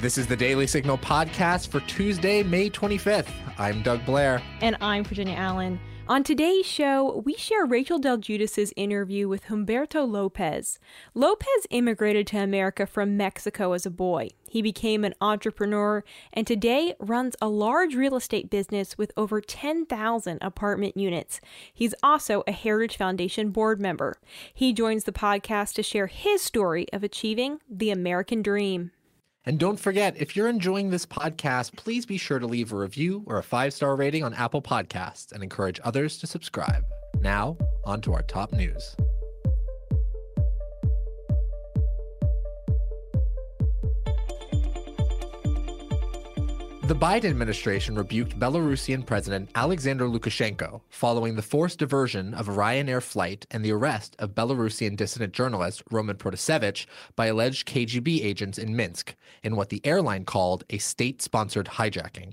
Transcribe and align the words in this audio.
This 0.00 0.16
is 0.16 0.26
the 0.26 0.34
Daily 0.34 0.66
Signal 0.66 0.96
podcast 0.96 1.68
for 1.68 1.80
Tuesday, 1.80 2.42
May 2.42 2.70
25th. 2.70 3.28
I'm 3.58 3.82
Doug 3.82 4.02
Blair. 4.06 4.40
And 4.62 4.74
I'm 4.80 5.04
Virginia 5.04 5.34
Allen. 5.34 5.78
On 6.08 6.24
today's 6.24 6.64
show, 6.64 7.22
we 7.26 7.34
share 7.34 7.66
Rachel 7.66 7.98
Del 7.98 8.16
Guidice's 8.16 8.72
interview 8.76 9.28
with 9.28 9.44
Humberto 9.44 10.10
Lopez. 10.10 10.78
Lopez 11.12 11.66
immigrated 11.68 12.26
to 12.28 12.38
America 12.38 12.86
from 12.86 13.18
Mexico 13.18 13.72
as 13.72 13.84
a 13.84 13.90
boy. 13.90 14.30
He 14.48 14.62
became 14.62 15.04
an 15.04 15.12
entrepreneur 15.20 16.02
and 16.32 16.46
today 16.46 16.94
runs 16.98 17.36
a 17.42 17.48
large 17.50 17.94
real 17.94 18.16
estate 18.16 18.48
business 18.48 18.96
with 18.96 19.12
over 19.18 19.42
10,000 19.42 20.38
apartment 20.40 20.96
units. 20.96 21.42
He's 21.74 21.94
also 22.02 22.42
a 22.46 22.52
Heritage 22.52 22.96
Foundation 22.96 23.50
board 23.50 23.82
member. 23.82 24.16
He 24.54 24.72
joins 24.72 25.04
the 25.04 25.12
podcast 25.12 25.74
to 25.74 25.82
share 25.82 26.06
his 26.06 26.40
story 26.40 26.86
of 26.90 27.04
achieving 27.04 27.60
the 27.68 27.90
American 27.90 28.40
dream. 28.40 28.92
And 29.46 29.58
don't 29.58 29.80
forget, 29.80 30.16
if 30.18 30.36
you're 30.36 30.48
enjoying 30.48 30.90
this 30.90 31.06
podcast, 31.06 31.76
please 31.76 32.04
be 32.04 32.18
sure 32.18 32.38
to 32.38 32.46
leave 32.46 32.72
a 32.72 32.76
review 32.76 33.22
or 33.26 33.38
a 33.38 33.42
five 33.42 33.72
star 33.72 33.96
rating 33.96 34.22
on 34.22 34.34
Apple 34.34 34.60
Podcasts 34.60 35.32
and 35.32 35.42
encourage 35.42 35.80
others 35.82 36.18
to 36.18 36.26
subscribe. 36.26 36.84
Now, 37.20 37.56
on 37.84 38.00
to 38.02 38.12
our 38.12 38.22
top 38.22 38.52
news. 38.52 38.96
The 46.90 46.96
Biden 46.96 47.26
administration 47.26 47.94
rebuked 47.94 48.36
Belarusian 48.36 49.06
President 49.06 49.48
Alexander 49.54 50.06
Lukashenko 50.06 50.80
following 50.88 51.36
the 51.36 51.40
forced 51.40 51.78
diversion 51.78 52.34
of 52.34 52.48
a 52.48 52.52
Ryanair 52.52 53.00
flight 53.00 53.46
and 53.52 53.64
the 53.64 53.70
arrest 53.70 54.16
of 54.18 54.34
Belarusian 54.34 54.96
dissident 54.96 55.32
journalist 55.32 55.84
Roman 55.92 56.16
Protasevich 56.16 56.86
by 57.14 57.26
alleged 57.26 57.68
KGB 57.68 58.24
agents 58.24 58.58
in 58.58 58.74
Minsk 58.74 59.14
in 59.44 59.54
what 59.54 59.68
the 59.68 59.80
airline 59.86 60.24
called 60.24 60.64
a 60.68 60.78
state 60.78 61.22
sponsored 61.22 61.66
hijacking. 61.66 62.32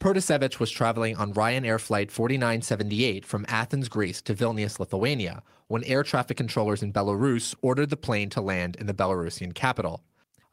Protasevich 0.00 0.58
was 0.58 0.72
traveling 0.72 1.14
on 1.14 1.32
Ryanair 1.32 1.80
Flight 1.80 2.10
4978 2.10 3.24
from 3.24 3.46
Athens, 3.46 3.88
Greece 3.88 4.20
to 4.22 4.34
Vilnius, 4.34 4.80
Lithuania, 4.80 5.44
when 5.68 5.84
air 5.84 6.02
traffic 6.02 6.36
controllers 6.36 6.82
in 6.82 6.92
Belarus 6.92 7.54
ordered 7.62 7.90
the 7.90 7.96
plane 7.96 8.28
to 8.30 8.40
land 8.40 8.74
in 8.74 8.86
the 8.86 8.92
Belarusian 8.92 9.54
capital. 9.54 10.02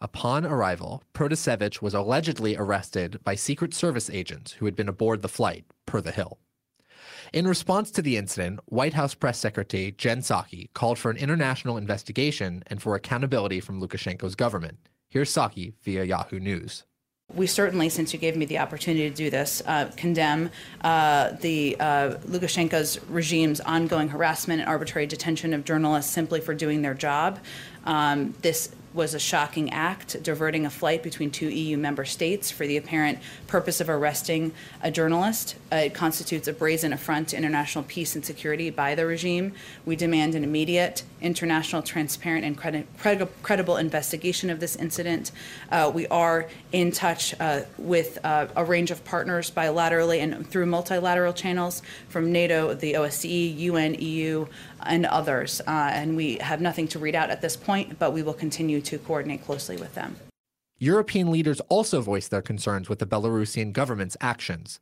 Upon 0.02 0.46
arrival, 0.46 1.04
Protasevich 1.14 1.82
was 1.82 1.94
allegedly 1.94 2.58
arrested 2.58 3.24
by 3.24 3.36
Secret 3.36 3.74
Service 3.74 4.10
agents 4.10 4.52
who 4.54 4.66
had 4.66 4.76
been 4.76 4.90
aboard 4.90 5.22
the 5.22 5.30
flight, 5.30 5.64
per 5.86 6.02
The 6.02 6.12
Hill. 6.12 6.38
In 7.32 7.48
response 7.48 7.92
to 7.92 8.02
the 8.02 8.18
incident, 8.18 8.60
White 8.66 8.94
House 8.94 9.16
Press 9.16 9.40
Secretary 9.40 9.94
Jen 9.98 10.20
Psaki 10.20 10.70
called 10.74 11.00
for 11.00 11.12
an 11.12 11.18
international 11.18 11.78
investigation 11.78 12.62
and 12.68 12.82
for 12.82 12.96
accountability 12.96 13.62
from 13.62 13.82
Lukashenko's 13.82 14.36
government. 14.36 14.78
Here's 15.10 15.34
Psaki 15.34 15.74
via 15.84 16.04
Yahoo 16.04 16.40
News. 16.40 16.84
We 17.34 17.48
certainly, 17.48 17.90
since 17.90 18.14
you 18.14 18.20
gave 18.20 18.38
me 18.38 18.46
the 18.46 18.60
opportunity 18.60 19.10
to 19.10 19.16
do 19.16 19.30
this, 19.32 19.64
uh, 19.66 19.90
condemn 19.98 20.52
uh, 20.82 21.32
the 21.42 21.76
uh, 21.80 22.18
Lukashenko's 22.28 23.00
regime's 23.10 23.60
ongoing 23.62 24.10
harassment 24.10 24.62
and 24.62 24.70
arbitrary 24.70 25.08
detention 25.08 25.54
of 25.54 25.66
journalists 25.66 26.14
simply 26.14 26.40
for 26.40 26.54
doing 26.54 26.84
their 26.84 26.94
job. 26.94 27.40
Um, 27.86 28.34
this 28.42 28.72
was 28.96 29.14
a 29.14 29.20
shocking 29.20 29.70
act, 29.72 30.24
diverting 30.24 30.66
a 30.66 30.70
flight 30.70 31.04
between 31.04 31.30
two 31.30 31.50
EU 31.50 31.76
member 31.76 32.06
states 32.06 32.50
for 32.50 32.66
the 32.66 32.78
apparent 32.78 33.20
purpose 33.46 33.82
of 33.82 33.90
arresting 33.90 34.54
a 34.82 34.90
journalist. 34.90 35.56
Uh, 35.72 35.76
it 35.76 35.94
constitutes 35.94 36.48
a 36.48 36.54
brazen 36.54 36.94
affront 36.94 37.28
to 37.28 37.38
international 37.38 37.84
peace 37.84 38.16
and 38.16 38.26
security 38.26 38.70
by 38.70 38.96
the 38.96 39.06
regime. 39.06 39.52
We 39.86 39.98
demand 39.98 40.34
an 40.34 40.46
immediate, 40.46 41.04
international, 41.22 41.82
transparent, 41.82 42.46
and 42.46 42.58
credi- 42.58 42.88
credi- 42.98 43.28
credible 43.44 43.76
investigation 43.76 44.50
of 44.50 44.62
this 44.62 44.78
incident. 44.78 45.34
Uh, 45.70 45.92
we 45.94 46.08
are 46.08 46.48
in 46.72 46.92
touch 46.92 47.36
uh, 47.42 47.64
with 47.78 48.18
uh, 48.24 48.48
a 48.56 48.64
range 48.64 48.92
of 48.92 49.04
partners 49.04 49.52
bilaterally 49.52 50.20
and 50.20 50.50
through 50.50 50.68
multilateral 50.68 51.34
channels 51.34 51.82
from 52.08 52.32
NATO, 52.32 52.74
the 52.74 52.94
OSCE, 52.94 53.58
UN, 53.60 53.96
EU, 53.96 54.48
and 54.84 55.06
others. 55.06 55.62
Uh, 55.68 55.90
and 55.94 56.16
we 56.16 56.38
have 56.38 56.62
nothing 56.62 56.88
to 56.90 57.00
read 57.00 57.16
out 57.16 57.30
at 57.30 57.42
this 57.42 57.58
point, 57.58 58.00
but 58.00 58.14
we 58.14 58.24
will 58.24 58.34
continue 58.34 58.82
to 58.82 58.98
coordinate 58.98 59.44
closely 59.44 59.78
with 59.78 59.94
them. 59.96 60.16
European 60.78 61.32
leaders 61.32 61.62
also 61.70 62.02
voiced 62.02 62.32
their 62.32 62.42
concerns 62.42 62.90
with 62.90 63.00
the 63.00 63.06
Belarusian 63.06 63.74
government's 63.74 64.18
actions. 64.22 64.80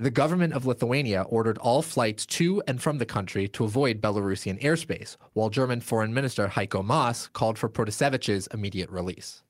The 0.00 0.10
government 0.10 0.54
of 0.54 0.66
Lithuania 0.66 1.22
ordered 1.22 1.56
all 1.58 1.80
flights 1.80 2.26
to 2.26 2.60
and 2.66 2.82
from 2.82 2.98
the 2.98 3.06
country 3.06 3.46
to 3.48 3.64
avoid 3.64 4.00
Belarusian 4.00 4.60
airspace, 4.60 5.16
while 5.34 5.50
German 5.50 5.80
Foreign 5.80 6.12
Minister 6.12 6.48
Heiko 6.48 6.84
Maas 6.84 7.28
called 7.28 7.58
for 7.58 7.68
Protasevich's 7.68 8.48
immediate 8.48 8.90
release. 8.90 9.43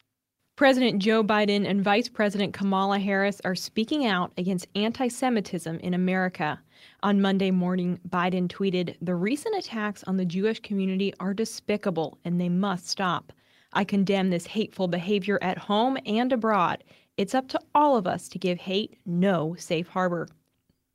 President 0.57 1.03
Joe 1.03 1.25
Biden 1.25 1.69
and 1.69 1.83
Vice 1.83 2.09
President 2.09 2.55
Kamala 2.55 3.01
Harris 3.01 3.41
are 3.45 3.57
speaking 3.57 4.07
out 4.07 4.31
against 4.39 4.69
anti 4.77 5.09
Semitism 5.09 5.81
in 5.81 5.95
America. 5.95 6.61
On 7.03 7.21
Monday 7.21 7.51
morning, 7.51 7.99
Biden 8.09 8.47
tweeted 8.47 8.95
The 9.03 9.17
recent 9.17 9.57
attacks 9.57 10.05
on 10.05 10.17
the 10.17 10.25
Jewish 10.25 10.61
community 10.61 11.13
are 11.19 11.35
despicable 11.35 12.19
and 12.25 12.41
they 12.41 12.49
must 12.49 12.87
stop. 12.87 13.33
I 13.73 13.83
condemn 13.83 14.31
this 14.31 14.47
hateful 14.47 14.87
behavior 14.87 15.41
at 15.43 15.59
home 15.59 15.99
and 16.07 16.33
abroad. 16.33 16.85
It's 17.17 17.35
up 17.35 17.49
to 17.49 17.61
all 17.75 17.97
of 17.97 18.07
us 18.07 18.29
to 18.29 18.39
give 18.39 18.59
hate 18.59 18.97
no 19.05 19.57
safe 19.59 19.89
harbor. 19.89 20.29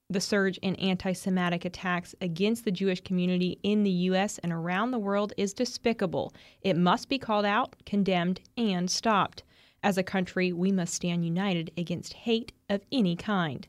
The 0.09 0.22
surge 0.22 0.58
in 0.59 0.76
anti 0.76 1.12
Semitic 1.12 1.66
attacks 1.66 2.16
against 2.22 2.64
the 2.64 2.72
Jewish 2.72 3.02
community 3.02 3.59
in 3.64 3.84
the 3.84 3.91
U.S. 3.91 4.38
and 4.38 4.53
around 4.53 4.91
the 4.91 5.00
world 5.00 5.34
is 5.36 5.53
despicable. 5.53 6.34
It 6.62 6.78
must 6.78 7.09
be 7.09 7.20
called 7.20 7.44
out, 7.44 7.76
condemned, 7.86 8.40
and 8.56 8.90
stopped. 8.90 9.44
As 9.81 9.97
a 9.97 10.03
country, 10.03 10.51
we 10.51 10.72
must 10.72 10.94
stand 10.94 11.23
united 11.23 11.72
against 11.78 12.13
hate 12.13 12.51
of 12.69 12.81
any 12.91 13.16
kind. 13.16 13.67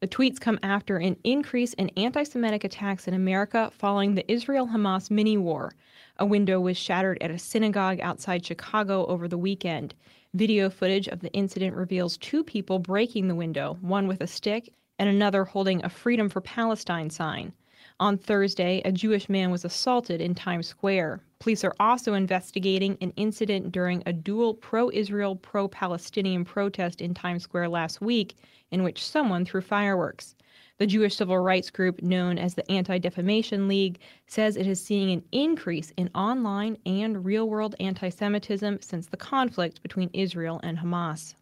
The 0.00 0.08
tweets 0.08 0.40
come 0.40 0.58
after 0.62 0.96
an 0.96 1.16
increase 1.24 1.74
in 1.74 1.90
anti 1.90 2.24
Semitic 2.24 2.64
attacks 2.64 3.06
in 3.06 3.14
America 3.14 3.70
following 3.72 4.14
the 4.14 4.32
Israel 4.32 4.66
Hamas 4.66 5.10
mini 5.10 5.36
war. 5.36 5.74
A 6.16 6.26
window 6.26 6.58
was 6.58 6.76
shattered 6.76 7.18
at 7.20 7.30
a 7.30 7.38
synagogue 7.38 8.00
outside 8.00 8.44
Chicago 8.44 9.06
over 9.06 9.28
the 9.28 9.38
weekend. 9.38 9.94
Video 10.34 10.70
footage 10.70 11.06
of 11.06 11.20
the 11.20 11.32
incident 11.32 11.76
reveals 11.76 12.16
two 12.16 12.42
people 12.42 12.78
breaking 12.78 13.28
the 13.28 13.34
window, 13.34 13.76
one 13.82 14.08
with 14.08 14.22
a 14.22 14.26
stick 14.26 14.72
and 14.98 15.08
another 15.08 15.44
holding 15.44 15.84
a 15.84 15.88
Freedom 15.88 16.28
for 16.28 16.40
Palestine 16.40 17.10
sign. 17.10 17.52
On 18.00 18.16
Thursday, 18.16 18.80
a 18.84 18.90
Jewish 18.90 19.28
man 19.28 19.50
was 19.50 19.64
assaulted 19.64 20.20
in 20.20 20.34
Times 20.34 20.66
Square. 20.66 21.20
Police 21.42 21.64
are 21.64 21.74
also 21.80 22.14
investigating 22.14 22.96
an 23.00 23.12
incident 23.16 23.72
during 23.72 24.00
a 24.06 24.12
dual 24.12 24.54
pro 24.54 24.92
Israel, 24.92 25.34
pro 25.34 25.66
Palestinian 25.66 26.44
protest 26.44 27.00
in 27.00 27.14
Times 27.14 27.42
Square 27.42 27.70
last 27.70 28.00
week, 28.00 28.36
in 28.70 28.84
which 28.84 29.04
someone 29.04 29.44
threw 29.44 29.60
fireworks. 29.60 30.36
The 30.78 30.86
Jewish 30.86 31.16
civil 31.16 31.40
rights 31.40 31.68
group 31.68 32.00
known 32.00 32.38
as 32.38 32.54
the 32.54 32.70
Anti 32.70 32.98
Defamation 32.98 33.66
League 33.66 33.98
says 34.28 34.56
it 34.56 34.68
is 34.68 34.80
seeing 34.80 35.10
an 35.10 35.24
increase 35.32 35.92
in 35.96 36.10
online 36.14 36.76
and 36.86 37.24
real 37.24 37.48
world 37.48 37.74
anti 37.80 38.08
Semitism 38.08 38.78
since 38.80 39.08
the 39.08 39.16
conflict 39.16 39.82
between 39.82 40.10
Israel 40.12 40.60
and 40.62 40.78
Hamas. 40.78 41.34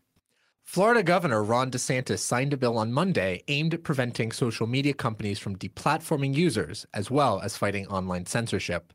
Florida 0.65 1.03
Governor 1.03 1.44
Ron 1.44 1.71
DeSantis 1.71 2.21
signed 2.21 2.55
a 2.55 2.56
bill 2.56 2.78
on 2.78 2.91
Monday 2.91 3.43
aimed 3.49 3.75
at 3.75 3.84
preventing 3.84 4.33
social 4.33 4.66
media 4.66 4.94
companies 4.94 5.39
from 5.39 5.56
deplatforming 5.56 6.34
users 6.34 6.87
as 6.94 7.10
well 7.10 7.39
as 7.41 7.59
fighting 7.59 7.87
online 7.89 8.25
censorship. 8.25 8.94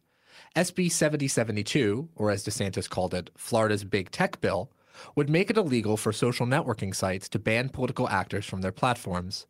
SB 0.55 0.89
7072, 0.89 2.07
or 2.15 2.31
as 2.31 2.45
DeSantis 2.45 2.89
called 2.89 3.13
it, 3.13 3.29
Florida's 3.35 3.83
Big 3.83 4.09
Tech 4.09 4.39
Bill, 4.39 4.71
would 5.13 5.29
make 5.29 5.49
it 5.49 5.57
illegal 5.57 5.97
for 5.97 6.13
social 6.13 6.47
networking 6.47 6.95
sites 6.95 7.27
to 7.27 7.39
ban 7.39 7.67
political 7.67 8.07
actors 8.07 8.45
from 8.45 8.61
their 8.61 8.71
platforms. 8.71 9.47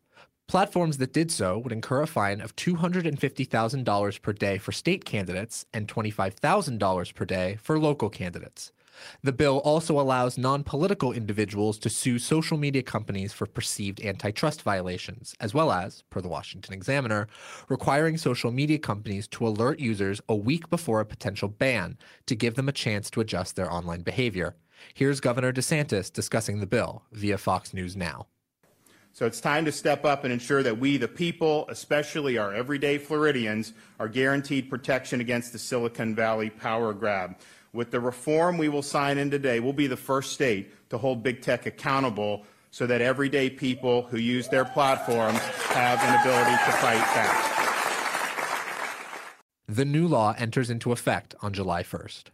Platforms 0.48 0.98
that 0.98 1.12
did 1.12 1.30
so 1.30 1.58
would 1.58 1.70
incur 1.70 2.02
a 2.02 2.08
fine 2.08 2.40
of 2.40 2.56
$250,000 2.56 4.22
per 4.22 4.32
day 4.32 4.58
for 4.58 4.72
state 4.72 5.04
candidates 5.04 5.64
and 5.72 5.86
$25,000 5.86 7.14
per 7.14 7.24
day 7.24 7.56
for 7.62 7.78
local 7.78 8.10
candidates. 8.10 8.72
The 9.22 9.32
bill 9.32 9.58
also 9.58 9.98
allows 10.00 10.38
non 10.38 10.64
political 10.64 11.12
individuals 11.12 11.78
to 11.80 11.90
sue 11.90 12.18
social 12.18 12.56
media 12.56 12.82
companies 12.82 13.32
for 13.32 13.46
perceived 13.46 14.00
antitrust 14.00 14.62
violations, 14.62 15.34
as 15.40 15.54
well 15.54 15.72
as, 15.72 16.02
per 16.10 16.20
the 16.20 16.28
Washington 16.28 16.74
Examiner, 16.74 17.28
requiring 17.68 18.16
social 18.16 18.50
media 18.50 18.78
companies 18.78 19.28
to 19.28 19.46
alert 19.46 19.80
users 19.80 20.20
a 20.28 20.34
week 20.34 20.68
before 20.70 21.00
a 21.00 21.06
potential 21.06 21.48
ban 21.48 21.98
to 22.26 22.34
give 22.34 22.54
them 22.54 22.68
a 22.68 22.72
chance 22.72 23.10
to 23.10 23.20
adjust 23.20 23.56
their 23.56 23.72
online 23.72 24.02
behavior. 24.02 24.56
Here's 24.94 25.20
Governor 25.20 25.52
DeSantis 25.52 26.12
discussing 26.12 26.60
the 26.60 26.66
bill 26.66 27.02
via 27.12 27.38
Fox 27.38 27.72
News 27.72 27.96
Now. 27.96 28.26
So 29.16 29.24
it's 29.24 29.40
time 29.40 29.64
to 29.64 29.72
step 29.72 30.04
up 30.04 30.24
and 30.24 30.32
ensure 30.32 30.62
that 30.62 30.78
we, 30.78 30.98
the 30.98 31.08
people, 31.08 31.64
especially 31.70 32.36
our 32.36 32.52
everyday 32.52 32.98
Floridians, 32.98 33.72
are 33.98 34.08
guaranteed 34.08 34.68
protection 34.68 35.22
against 35.22 35.54
the 35.54 35.58
Silicon 35.58 36.14
Valley 36.14 36.50
power 36.50 36.92
grab. 36.92 37.38
With 37.72 37.90
the 37.90 38.00
reform 38.00 38.58
we 38.58 38.68
will 38.68 38.82
sign 38.82 39.18
in 39.18 39.30
today, 39.30 39.60
we'll 39.60 39.72
be 39.72 39.86
the 39.86 39.96
first 39.96 40.32
state 40.32 40.72
to 40.90 40.98
hold 40.98 41.22
big 41.22 41.42
tech 41.42 41.66
accountable 41.66 42.44
so 42.70 42.86
that 42.86 43.00
everyday 43.00 43.48
people 43.50 44.02
who 44.02 44.18
use 44.18 44.48
their 44.48 44.64
platforms 44.64 45.38
have 45.38 45.98
an 46.02 46.20
ability 46.20 46.56
to 46.64 46.72
fight 46.72 47.00
back. 47.14 47.52
The 49.68 49.84
new 49.84 50.06
law 50.06 50.34
enters 50.38 50.70
into 50.70 50.92
effect 50.92 51.34
on 51.42 51.52
July 51.52 51.82
1st. 51.82 52.24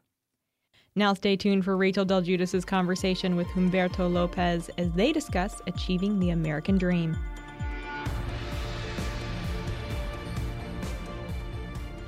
Now 0.94 1.14
stay 1.14 1.36
tuned 1.36 1.64
for 1.64 1.76
Rachel 1.76 2.04
Del 2.04 2.20
Guidice's 2.20 2.66
conversation 2.66 3.36
with 3.36 3.46
Humberto 3.48 4.12
Lopez 4.12 4.68
as 4.76 4.90
they 4.92 5.12
discuss 5.12 5.62
achieving 5.66 6.18
the 6.18 6.30
American 6.30 6.76
dream. 6.76 7.16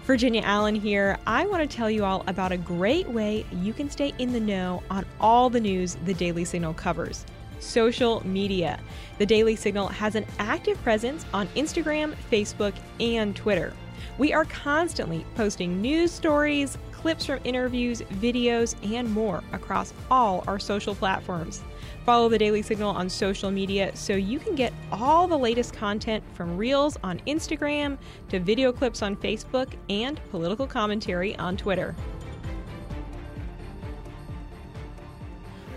Virginia 0.05 0.43
Allen 0.45 0.75
here. 0.75 1.19
I 1.27 1.47
want 1.47 1.69
to 1.69 1.77
tell 1.77 1.91
you 1.91 2.05
all 2.05 2.25
about 2.27 2.53
a 2.53 2.59
great 2.59 3.09
way 3.09 3.47
you 3.51 3.73
can 3.73 3.89
stay 3.89 4.13
in 4.19 4.35
the 4.35 4.41
know 4.41 4.83
on 4.91 5.07
all 5.19 5.49
the 5.49 5.61
news 5.61 5.97
the 6.05 6.13
Daily 6.13 6.45
Signal 6.45 6.75
covers 6.75 7.25
social 7.59 8.21
media. 8.27 8.79
The 9.17 9.25
Daily 9.25 9.57
Signal 9.57 9.89
has 9.89 10.15
an 10.15 10.27
active 10.39 10.77
presence 10.83 11.25
on 11.33 11.47
Instagram, 11.57 12.15
Facebook, 12.31 12.75
and 13.01 13.35
Twitter. 13.35 13.73
We 14.19 14.35
are 14.35 14.45
constantly 14.45 15.25
posting 15.35 15.81
news 15.81 16.13
stories, 16.13 16.77
clips 16.93 17.25
from 17.25 17.41
interviews, 17.45 18.03
videos, 18.21 18.75
and 18.95 19.11
more 19.11 19.43
across 19.53 19.95
all 20.11 20.45
our 20.47 20.59
social 20.59 20.95
platforms. 20.95 21.63
Follow 22.05 22.29
the 22.29 22.37
Daily 22.37 22.61
Signal 22.61 22.91
on 22.91 23.09
social 23.09 23.51
media 23.51 23.91
so 23.97 24.15
you 24.15 24.39
can 24.39 24.55
get 24.55 24.75
all 24.93 25.27
the 25.27 25.39
latest 25.39 25.73
content 25.73 26.23
from 26.35 26.59
Reels 26.59 26.99
on 27.03 27.19
Instagram 27.27 27.97
to 28.29 28.39
video 28.39 28.73
clips 28.73 29.01
on 29.01 29.17
Facebook 29.17 29.73
and 29.89 30.21
political 30.31 30.67
commentary 30.67 31.35
on 31.37 31.57
Twitter. 31.57 31.97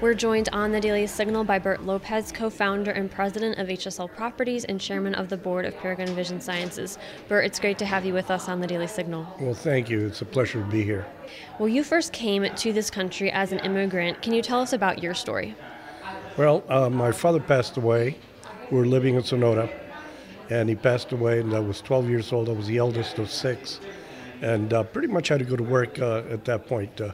We're 0.02 0.14
joined 0.16 0.50
on 0.52 0.74
the 0.74 0.82
Daily 0.82 1.08
Signal 1.08 1.46
by 1.46 1.60
Bert 1.60 1.84
Lopez, 1.86 2.34
co 2.34 2.50
founder 2.50 2.92
and 2.92 3.10
president 3.10 3.58
of 3.58 3.70
HSL 3.70 4.14
Properties 4.14 4.66
and 4.66 4.82
chairman 4.82 5.16
of 5.16 5.30
the 5.30 5.38
board 5.38 5.64
of 5.64 5.78
Paragon 5.78 6.14
Vision 6.14 6.42
Sciences. 6.42 7.00
Bert, 7.30 7.46
it's 7.46 7.58
great 7.58 7.80
to 7.80 7.86
have 7.86 8.06
you 8.06 8.14
with 8.14 8.30
us 8.30 8.50
on 8.50 8.60
the 8.60 8.68
Daily 8.68 8.86
Signal. 8.88 9.26
Well, 9.40 9.54
thank 9.54 9.90
you. 9.90 10.06
It's 10.06 10.22
a 10.22 10.26
pleasure 10.26 10.60
to 10.60 10.70
be 10.70 10.84
here. 10.84 11.08
Well, 11.58 11.70
you 11.70 11.86
first 11.86 12.12
came 12.12 12.54
to 12.54 12.74
this 12.74 12.92
country 12.92 13.32
as 13.32 13.54
an 13.54 13.60
immigrant. 13.60 14.22
Can 14.22 14.34
you 14.34 14.42
tell 14.42 14.60
us 14.60 14.74
about 14.74 15.02
your 15.02 15.14
story? 15.14 15.56
Well, 16.38 16.64
uh, 16.70 16.88
my 16.88 17.12
father 17.12 17.40
passed 17.40 17.78
away. 17.78 18.16
We 18.70 18.78
were 18.78 18.86
living 18.86 19.16
in 19.16 19.24
Sonora, 19.24 19.72
and 20.52 20.70
he 20.70 20.76
passed 20.76 21.12
away, 21.12 21.40
and 21.40 21.52
I 21.56 21.60
was 21.60 21.82
12 21.82 22.08
years 22.10 22.32
old. 22.32 22.48
I 22.48 22.52
was 22.52 22.68
the 22.68 22.78
eldest 22.78 23.18
of 23.18 23.32
six, 23.32 23.80
and 24.44 24.72
uh, 24.72 24.84
pretty 24.84 25.08
much 25.08 25.30
had 25.30 25.40
to 25.40 25.46
go 25.46 25.56
to 25.56 25.64
work 25.64 25.98
uh, 25.98 26.22
at 26.30 26.46
that 26.46 26.68
point 26.68 27.02
uh, 27.02 27.14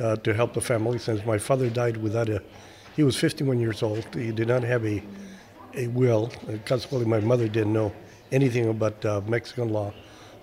uh, 0.00 0.14
to 0.14 0.32
help 0.32 0.54
the 0.54 0.60
family 0.60 1.00
since 1.00 1.26
my 1.26 1.38
father 1.38 1.68
died 1.70 1.96
without 1.96 2.28
a. 2.28 2.40
He 2.94 3.02
was 3.02 3.16
51 3.16 3.58
years 3.58 3.82
old. 3.82 4.06
He 4.14 4.30
did 4.30 4.46
not 4.46 4.62
have 4.62 4.86
a, 4.86 5.02
a 5.74 5.88
will. 5.88 6.30
Consequently, 6.64 7.10
my 7.10 7.18
mother 7.18 7.48
didn't 7.48 7.72
know 7.72 7.92
anything 8.30 8.68
about 8.68 9.04
uh, 9.04 9.22
Mexican 9.26 9.70
law. 9.70 9.92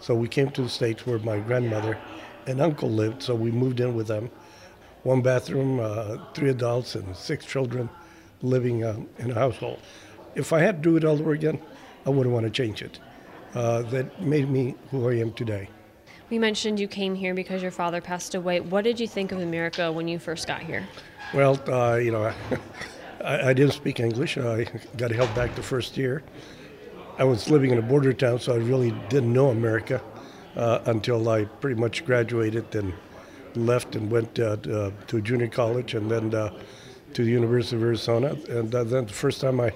So 0.02 0.14
we 0.14 0.28
came 0.28 0.52
to 0.52 0.64
the 0.64 0.70
States 0.70 1.08
where 1.08 1.20
my 1.20 1.40
grandmother 1.40 1.98
and 2.48 2.60
uncle 2.60 2.90
lived, 2.90 3.24
so 3.24 3.34
we 3.34 3.50
moved 3.50 3.80
in 3.80 3.96
with 3.96 4.08
them. 4.08 4.30
One 5.04 5.22
bathroom, 5.22 5.80
three 6.34 6.50
adults, 6.50 6.96
and 6.96 7.16
six 7.16 7.46
children 7.46 7.90
living 8.42 8.84
uh, 8.84 9.00
in 9.18 9.32
a 9.32 9.34
household. 9.34 9.80
If 10.36 10.54
I 10.54 10.60
had 10.60 10.84
to 10.84 10.90
do 10.90 10.98
it 10.98 11.04
all 11.04 11.20
over 11.20 11.32
again, 11.32 11.60
I 12.06 12.10
wouldn't 12.10 12.34
want 12.34 12.46
to 12.46 12.50
change 12.50 12.82
it. 12.82 13.00
Uh, 13.54 13.82
that 13.84 14.22
made 14.22 14.50
me 14.50 14.76
who 14.92 15.10
I 15.10 15.16
am 15.16 15.34
today. 15.34 15.70
We 16.30 16.38
mentioned 16.38 16.80
you 16.80 16.88
came 16.88 17.16
here 17.16 17.34
because 17.34 17.62
your 17.62 17.72
father 17.72 18.02
passed 18.02 18.36
away. 18.36 18.60
What 18.60 18.84
did 18.84 19.00
you 19.00 19.08
think 19.08 19.32
of 19.32 19.40
America 19.40 19.92
when 19.92 20.08
you 20.08 20.20
first 20.20 20.48
got 20.48 20.62
here? 20.62 20.88
Well, 21.34 21.60
uh, 21.68 21.96
you 21.96 22.12
know, 22.12 22.32
I, 23.24 23.50
I, 23.50 23.54
didn't 23.54 23.74
speak 23.74 24.00
English. 24.00 24.38
I 24.38 24.68
got 24.96 25.10
held 25.12 25.34
back 25.34 25.56
the 25.56 25.64
first 25.64 25.98
year. 25.98 26.22
I 27.18 27.24
was 27.24 27.50
living 27.50 27.72
in 27.72 27.80
a 27.80 27.82
border 27.82 28.14
town, 28.14 28.40
so 28.40 28.54
I 28.54 28.58
really 28.58 28.92
didn't 29.10 29.34
know 29.34 29.50
America 29.50 30.02
uh, 30.56 30.80
until 30.86 31.28
I 31.28 31.46
pretty 31.46 31.80
much 31.80 32.06
graduated 32.06 32.76
and 32.76 32.94
left 33.56 33.96
and 33.96 34.12
went 34.12 34.40
uh, 34.40 34.58
to 34.58 35.22
junior 35.22 35.48
college 35.48 35.96
and 35.96 36.10
then 36.10 36.34
uh, 36.34 36.54
to 37.14 37.24
the 37.24 37.32
University 37.32 37.76
of 37.76 37.84
Arizona. 37.84 38.36
And 38.50 38.74
uh, 38.74 38.84
then 38.84 39.06
the 39.06 39.14
first 39.14 39.42
time 39.42 39.60
I 39.60 39.72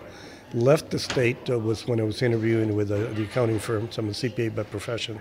left 0.53 0.91
the 0.91 1.00
state 1.00 1.50
uh, 1.50 1.57
was 1.57 1.88
when 1.88 2.00
I 2.00 2.03
was 2.03 2.21
interviewing 2.21 2.75
with 2.75 2.91
uh, 2.91 2.97
the 3.13 3.24
accounting 3.24 3.59
firm. 3.59 3.91
So 3.91 4.01
I'm 4.01 4.09
a 4.09 4.12
CPA 4.12 4.56
by 4.56 4.63
profession. 4.63 5.19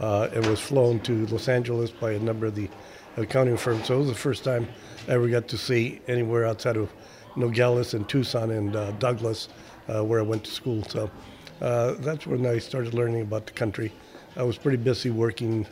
Uh, 0.00 0.28
and 0.32 0.46
was 0.46 0.60
flown 0.60 1.00
to 1.00 1.26
Los 1.26 1.48
Angeles 1.48 1.90
by 1.90 2.12
a 2.12 2.20
number 2.20 2.46
of 2.46 2.54
the 2.54 2.68
accounting 3.16 3.56
firms. 3.56 3.86
So 3.86 3.96
it 3.96 3.98
was 3.98 4.06
the 4.06 4.14
first 4.14 4.44
time 4.44 4.68
I 5.08 5.12
ever 5.12 5.26
got 5.28 5.48
to 5.48 5.58
see 5.58 6.00
anywhere 6.06 6.46
outside 6.46 6.76
of 6.76 6.92
Nogales 7.34 7.94
and 7.94 8.08
Tucson 8.08 8.52
and 8.52 8.76
uh, 8.76 8.92
Douglas, 8.92 9.48
uh, 9.88 10.04
where 10.04 10.20
I 10.20 10.22
went 10.22 10.44
to 10.44 10.52
school. 10.52 10.84
So 10.84 11.10
that's 11.58 12.28
when 12.28 12.46
I 12.46 12.58
started 12.58 12.94
learning 12.94 13.22
about 13.22 13.46
the 13.46 13.52
country. 13.52 13.92
I 14.36 14.44
was 14.44 14.56
pretty 14.56 14.76
busy 14.76 15.10
working, 15.10 15.66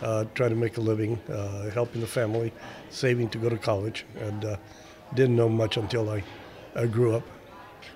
trying 0.00 0.50
to 0.50 0.54
make 0.54 0.76
a 0.76 0.82
living, 0.82 1.18
helping 1.72 2.02
the 2.02 2.06
family, 2.06 2.52
saving 2.90 3.30
to 3.30 3.38
go 3.38 3.48
to 3.48 3.56
college, 3.56 4.04
and 4.18 4.58
didn't 5.14 5.36
know 5.36 5.48
much 5.48 5.76
until 5.76 6.10
I, 6.10 6.22
I 6.74 6.86
grew 6.86 7.14
up. 7.14 7.24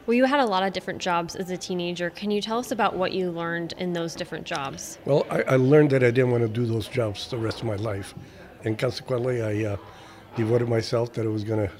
Well, 0.06 0.14
you 0.14 0.24
had 0.24 0.40
a 0.40 0.46
lot 0.46 0.62
of 0.62 0.72
different 0.72 1.00
jobs 1.00 1.34
as 1.34 1.50
a 1.50 1.56
teenager. 1.56 2.10
Can 2.10 2.30
you 2.30 2.42
tell 2.42 2.58
us 2.58 2.70
about 2.70 2.96
what 2.96 3.12
you 3.12 3.30
learned 3.30 3.74
in 3.78 3.92
those 3.92 4.14
different 4.14 4.44
jobs? 4.44 4.98
Well, 5.04 5.26
I, 5.30 5.42
I 5.42 5.56
learned 5.56 5.90
that 5.90 6.02
I 6.02 6.10
didn't 6.10 6.30
want 6.30 6.42
to 6.42 6.48
do 6.48 6.66
those 6.66 6.88
jobs 6.88 7.28
the 7.28 7.38
rest 7.38 7.60
of 7.60 7.66
my 7.66 7.76
life. 7.76 8.14
And 8.64 8.78
consequently, 8.78 9.42
I 9.42 9.72
uh, 9.72 9.76
devoted 10.36 10.68
myself 10.68 11.12
that 11.14 11.24
I 11.24 11.28
was 11.28 11.44
going 11.44 11.68
to. 11.68 11.72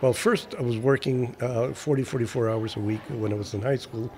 Well, 0.00 0.12
first, 0.12 0.54
I 0.58 0.62
was 0.62 0.76
working 0.78 1.36
uh, 1.40 1.72
40, 1.72 2.04
44 2.04 2.50
hours 2.50 2.76
a 2.76 2.80
week 2.80 3.00
when 3.08 3.32
I 3.32 3.36
was 3.36 3.54
in 3.54 3.62
high 3.62 3.76
school. 3.76 4.10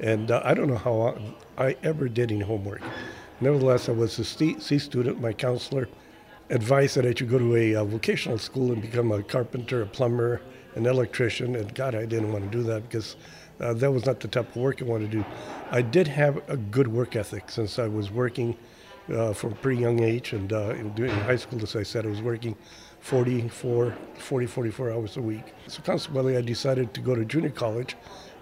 And 0.00 0.30
uh, 0.30 0.42
I 0.44 0.54
don't 0.54 0.68
know 0.68 0.76
how 0.76 1.14
I, 1.58 1.68
I 1.68 1.76
ever 1.82 2.08
did 2.08 2.32
any 2.32 2.40
homework. 2.40 2.82
Nevertheless, 3.40 3.88
I 3.88 3.92
was 3.92 4.18
a 4.18 4.24
C 4.24 4.78
student. 4.78 5.20
My 5.20 5.32
counselor 5.32 5.88
advice 6.50 6.94
that 6.94 7.06
I 7.06 7.14
should 7.14 7.30
go 7.30 7.38
to 7.38 7.56
a, 7.56 7.72
a 7.72 7.80
uh, 7.80 7.84
vocational 7.84 8.38
school 8.38 8.72
and 8.72 8.82
become 8.82 9.12
a 9.12 9.22
carpenter, 9.22 9.82
a 9.82 9.86
plumber, 9.86 10.40
an 10.74 10.86
electrician. 10.86 11.56
And 11.56 11.74
God, 11.74 11.94
I 11.94 12.04
didn't 12.04 12.32
want 12.32 12.44
to 12.44 12.50
do 12.50 12.62
that 12.64 12.82
because 12.82 13.16
uh, 13.60 13.72
that 13.74 13.90
was 13.90 14.04
not 14.04 14.20
the 14.20 14.28
type 14.28 14.50
of 14.50 14.56
work 14.56 14.82
I 14.82 14.84
wanted 14.84 15.10
to 15.12 15.18
do. 15.18 15.24
I 15.70 15.82
did 15.82 16.08
have 16.08 16.42
a 16.48 16.56
good 16.56 16.88
work 16.88 17.16
ethic 17.16 17.50
since 17.50 17.78
I 17.78 17.88
was 17.88 18.10
working 18.10 18.56
uh, 19.12 19.32
from 19.32 19.52
a 19.52 19.56
pretty 19.56 19.80
young 19.80 20.02
age. 20.02 20.32
And 20.32 20.52
uh, 20.52 20.70
in, 20.70 20.92
in 20.96 21.08
high 21.20 21.36
school, 21.36 21.62
as 21.62 21.76
I 21.76 21.82
said, 21.82 22.04
I 22.04 22.08
was 22.08 22.20
working 22.20 22.56
44, 23.00 23.96
40, 24.16 24.46
44 24.46 24.92
hours 24.92 25.16
a 25.16 25.22
week. 25.22 25.54
So 25.68 25.82
consequently, 25.82 26.36
I 26.36 26.42
decided 26.42 26.92
to 26.94 27.00
go 27.00 27.14
to 27.14 27.24
junior 27.24 27.50
college 27.50 27.96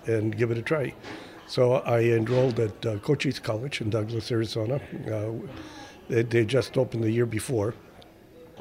and 0.07 0.37
give 0.37 0.51
it 0.51 0.59
a 0.59 0.63
try. 0.63 0.95
So 1.47 1.75
I 1.75 2.01
enrolled 2.01 2.59
at 2.59 2.87
uh, 2.87 2.99
Cochise 2.99 3.39
College 3.39 3.81
in 3.81 3.91
Douglas, 3.91 4.33
Arizona. 4.33 4.81
Uh, 5.11 5.33
they, 6.09 6.23
they 6.23 6.45
just 6.45 6.77
opened 6.79 7.05
the 7.05 7.11
year 7.11 7.27
before 7.27 7.75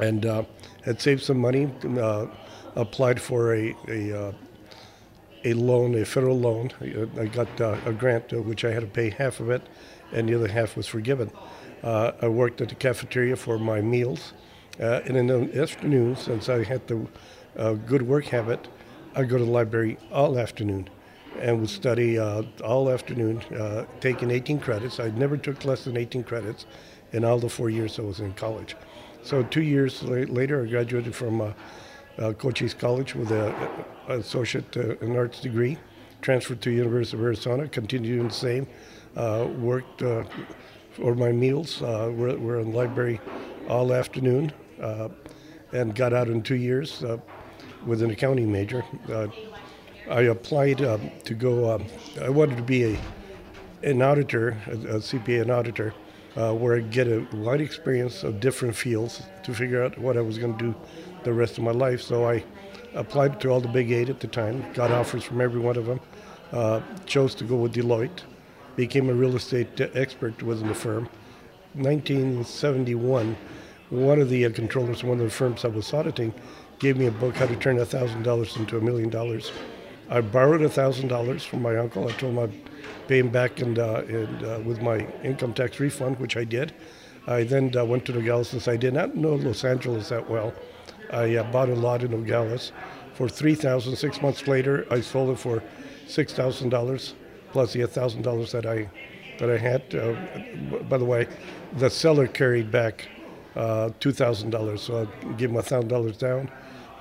and 0.02 0.26
uh, 0.26 0.44
had 0.84 1.00
saved 1.00 1.24
some 1.24 1.38
money, 1.38 1.72
uh, 1.98 2.26
applied 2.76 3.22
for 3.22 3.56
a, 3.56 3.76
a, 3.88 4.28
uh, 4.28 4.32
a 5.46 5.54
loan, 5.54 5.96
a 5.96 6.04
federal 6.04 6.38
loan. 6.38 6.72
I 7.20 7.26
got 7.28 7.62
uh, 7.62 7.78
a 7.86 7.94
grant, 7.94 8.34
uh, 8.34 8.42
which 8.42 8.66
I 8.66 8.72
had 8.72 8.82
to 8.82 8.88
pay 8.88 9.12
half 9.12 9.40
of 9.40 9.50
it, 9.50 9.62
and 10.12 10.28
the 10.28 10.36
other 10.36 10.48
half 10.48 10.76
was 10.76 10.88
forgiven. 10.88 11.32
Uh, 11.84 12.12
I 12.22 12.28
worked 12.28 12.62
at 12.62 12.70
the 12.70 12.76
cafeteria 12.76 13.36
for 13.36 13.58
my 13.58 13.80
meals, 13.82 14.34
and 14.80 15.16
in 15.16 15.28
the 15.28 15.62
afternoon, 15.62 16.16
since 16.16 16.50
I 16.50 16.64
had 16.64 16.88
the 16.88 17.08
good 17.86 18.02
work 18.02 18.26
habit, 18.26 18.68
I'd 19.16 19.30
go 19.30 19.38
to 19.38 19.46
the 19.46 19.52
library 19.52 19.98
all 20.12 20.40
afternoon 20.40 20.90
and 21.40 21.60
would 21.60 21.70
study 21.70 22.20
all 22.20 22.90
afternoon, 22.90 23.42
taking 24.00 24.32
18 24.32 24.60
credits. 24.60 25.00
I 25.00 25.10
never 25.10 25.38
took 25.38 25.64
less 25.66 25.86
than 25.86 25.98
18 25.98 26.24
credits 26.24 26.66
in 27.14 27.24
all 27.24 27.40
the 27.40 27.50
four 27.50 27.70
years 27.70 28.00
I 28.00 28.04
was 28.04 28.20
in 28.20 28.34
college. 28.34 28.76
So 29.24 29.44
two 29.44 29.62
years 29.62 30.02
later, 30.04 30.64
I 30.64 30.68
graduated 30.68 31.16
from 31.16 31.42
uh, 31.42 31.54
uh, 32.18 32.34
Cochise 32.34 32.74
College 32.74 33.16
with 33.16 33.32
an 33.32 33.54
associate 34.08 34.76
uh, 34.76 34.96
in 34.98 35.16
arts 35.16 35.40
degree. 35.42 35.78
Transferred 36.22 36.62
to 36.62 36.72
University 36.72 37.18
of 37.18 37.24
Arizona, 37.24 37.68
continued 37.68 38.30
the 38.30 38.34
same. 38.34 38.68
Uh, 39.16 39.48
worked 39.58 40.02
uh, 40.02 40.24
for 40.92 41.16
my 41.16 41.32
meals. 41.32 41.82
Uh, 41.82 42.12
we're, 42.14 42.38
we're, 42.38 42.60
in 42.60 42.72
the 42.72 42.78
library 42.78 43.20
all 43.68 43.94
afternoon, 43.94 44.52
and 45.72 45.96
got 45.96 46.14
out 46.14 46.28
in 46.28 46.42
two 46.42 46.56
years 46.56 47.04
with 47.86 48.02
an 48.02 48.12
accounting 48.12 48.52
major. 48.52 48.84
I 50.10 50.22
applied 50.24 50.80
to 50.80 51.34
go. 51.34 51.82
I 52.22 52.30
wanted 52.30 52.58
to 52.58 52.64
be 52.64 52.94
a 52.94 53.00
an 53.84 54.02
auditor, 54.02 54.58
a, 54.68 54.72
a 54.72 55.00
CPA, 55.00 55.42
an 55.42 55.50
auditor 55.50 55.94
uh, 56.36 56.54
where 56.54 56.78
I 56.78 56.80
get 56.80 57.08
a 57.08 57.28
wide 57.34 57.62
experience 57.62 58.24
of 58.24 58.40
different 58.40 58.76
fields 58.76 59.24
to 59.44 59.54
figure 59.54 59.84
out 59.84 59.98
what 59.98 60.18
I 60.18 60.22
was 60.22 60.38
going 60.38 60.58
to 60.58 60.66
do 60.66 60.76
the 61.24 61.34
rest 61.34 61.58
of 61.58 61.64
my 61.64 61.72
life. 61.72 62.02
So 62.02 62.30
I 62.30 62.44
applied 62.94 63.40
to 63.42 63.50
all 63.50 63.62
the 63.62 63.68
big 63.68 63.92
eight 63.92 64.10
at 64.10 64.20
the 64.20 64.28
time, 64.28 64.66
got 64.74 64.92
offers 64.92 65.24
from 65.24 65.42
every 65.42 65.60
one 65.60 65.78
of 65.78 65.86
them, 65.86 66.00
uh, 66.52 66.82
chose 67.06 67.36
to 67.36 67.44
go 67.44 67.56
with 67.56 67.74
Deloitte, 67.74 68.22
became 68.76 69.10
a 69.10 69.14
real 69.14 69.36
estate 69.36 69.80
expert 69.94 70.42
within 70.44 70.68
the 70.68 70.76
firm. 70.76 71.10
1971, 71.74 73.36
one 73.90 74.20
of 74.20 74.30
the 74.30 74.50
controllers, 74.52 75.04
one 75.04 75.20
of 75.20 75.24
the 75.24 75.30
firms 75.30 75.64
I 75.64 75.70
was 75.70 75.94
auditing, 75.94 76.34
gave 76.80 76.98
me 76.98 77.06
a 77.08 77.12
book, 77.12 77.36
How 77.36 77.46
to 77.46 77.56
Turn 77.56 77.78
$1,000 77.78 78.58
into 78.58 78.78
a 78.78 78.82
Million 78.82 79.10
Dollars. 79.10 79.52
I 80.12 80.20
borrowed 80.20 80.60
$1,000 80.60 81.42
from 81.46 81.62
my 81.62 81.78
uncle. 81.78 82.08
I 82.08 82.12
told 82.12 82.34
him 82.34 82.40
I'd 82.40 83.08
pay 83.08 83.20
him 83.20 83.30
back 83.30 83.62
and, 83.62 83.80
uh, 83.80 84.04
and 84.08 84.44
uh, 84.44 84.60
with 84.66 84.82
my 84.82 85.08
income 85.24 85.54
tax 85.54 85.80
refund, 85.80 86.20
which 86.20 86.36
I 86.36 86.44
did. 86.44 86.74
I 87.28 87.44
then 87.44 87.76
uh, 87.78 87.86
went 87.86 88.06
to 88.06 88.12
Nogales 88.12 88.50
since 88.50 88.68
I 88.68 88.76
did 88.76 88.94
not 88.94 89.16
know 89.16 89.36
Los 89.36 89.64
Angeles 89.64 90.10
that 90.10 90.30
well. 90.30 90.54
I 91.14 91.36
uh, 91.36 91.50
bought 91.52 91.70
a 91.70 91.76
lot 91.76 92.04
in 92.04 92.12
Nogales 92.12 92.74
for 93.14 93.30
three 93.30 93.56
thousand. 93.56 93.96
Six 93.96 94.22
months 94.22 94.48
later, 94.48 94.86
I 94.90 95.02
sold 95.02 95.30
it 95.30 95.40
for 95.40 95.64
six 96.08 96.34
thousand 96.34 96.70
dollars 96.70 97.14
plus 97.52 97.74
the 97.74 97.86
thousand 97.86 98.24
dollars 98.24 98.52
that 98.54 98.66
I 98.66 98.90
that 99.40 99.50
I 99.50 99.58
had. 99.58 99.94
Uh, 99.94 100.16
by 100.90 100.98
the 100.98 101.06
way, 101.06 101.28
the 101.78 101.90
seller 101.90 102.28
carried 102.28 102.72
back 102.72 103.08
uh, 103.56 103.92
two 104.00 104.12
thousand 104.12 104.50
dollars, 104.50 104.82
so 104.82 105.08
I 105.08 105.34
gave 105.34 105.52
thousand 105.52 105.90
dollars 105.90 106.18
down. 106.18 106.50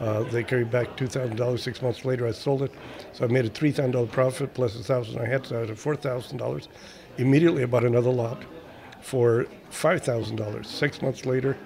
Uh, 0.00 0.22
they 0.24 0.42
carried 0.42 0.70
back 0.70 0.96
two 0.96 1.06
thousand 1.06 1.36
dollars. 1.36 1.62
Six 1.62 1.82
months 1.82 2.04
later, 2.06 2.26
I 2.26 2.32
sold 2.32 2.62
it, 2.62 2.72
so 3.12 3.24
I 3.24 3.28
made 3.28 3.44
a 3.44 3.50
three 3.50 3.70
thousand 3.70 3.92
dollar 3.92 4.06
profit 4.06 4.54
plus 4.54 4.74
a 4.74 4.82
thousand 4.82 5.20
I 5.20 5.26
had, 5.26 5.46
so 5.46 5.62
I 5.62 5.66
had 5.66 5.78
four 5.78 5.94
thousand 5.94 6.38
dollars. 6.38 6.68
Immediately, 7.18 7.62
I 7.62 7.66
bought 7.66 7.84
another 7.84 8.10
lot 8.10 8.42
for 9.02 9.46
five 9.68 10.02
thousand 10.02 10.36
dollars. 10.36 10.68
Six 10.68 11.02
months 11.02 11.26
later, 11.26 11.56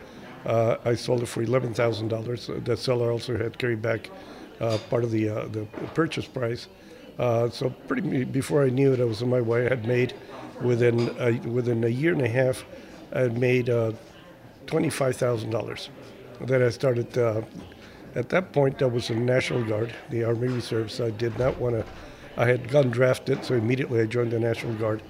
uh, 0.46 0.76
I 0.84 0.94
sold 0.96 1.22
it 1.22 1.26
for 1.26 1.42
eleven 1.42 1.72
thousand 1.72 2.08
dollars. 2.08 2.50
The 2.64 2.76
seller 2.76 3.12
also 3.12 3.38
had 3.38 3.56
carried 3.56 3.82
back 3.82 4.10
uh, 4.60 4.78
part 4.90 5.04
of 5.04 5.12
the 5.12 5.28
uh, 5.28 5.46
the 5.48 5.64
purchase 5.94 6.26
price. 6.26 6.66
Uh, 7.20 7.48
so 7.48 7.70
pretty 7.86 8.24
before 8.24 8.64
I 8.64 8.68
knew 8.68 8.92
it, 8.92 9.00
I 9.00 9.04
was 9.04 9.22
on 9.22 9.28
my 9.30 9.40
way. 9.40 9.66
I 9.66 9.68
had 9.68 9.86
made 9.86 10.12
within 10.60 11.14
a, 11.20 11.38
within 11.48 11.84
a 11.84 11.88
year 11.88 12.12
and 12.12 12.22
a 12.22 12.28
half, 12.28 12.64
I 13.12 13.20
had 13.20 13.38
made 13.38 13.70
uh, 13.70 13.92
twenty 14.66 14.90
five 14.90 15.14
thousand 15.14 15.50
dollars. 15.50 15.88
Then 16.40 16.64
I 16.64 16.70
started. 16.70 17.16
At 18.14 18.28
that 18.30 18.52
point, 18.52 18.80
I 18.82 18.86
was 18.86 19.10
in 19.10 19.26
National 19.26 19.64
Guard, 19.64 19.92
the 20.10 20.24
Army 20.24 20.48
Reserve. 20.48 20.90
So 20.90 21.06
I 21.06 21.10
did 21.10 21.38
not 21.38 21.58
want 21.58 21.74
to. 21.76 21.84
I 22.36 22.46
had 22.46 22.68
gotten 22.68 22.90
drafted, 22.90 23.44
so 23.44 23.54
immediately 23.54 24.00
I 24.00 24.06
joined 24.06 24.32
the 24.32 24.40
National 24.40 24.74
Guard. 24.74 25.02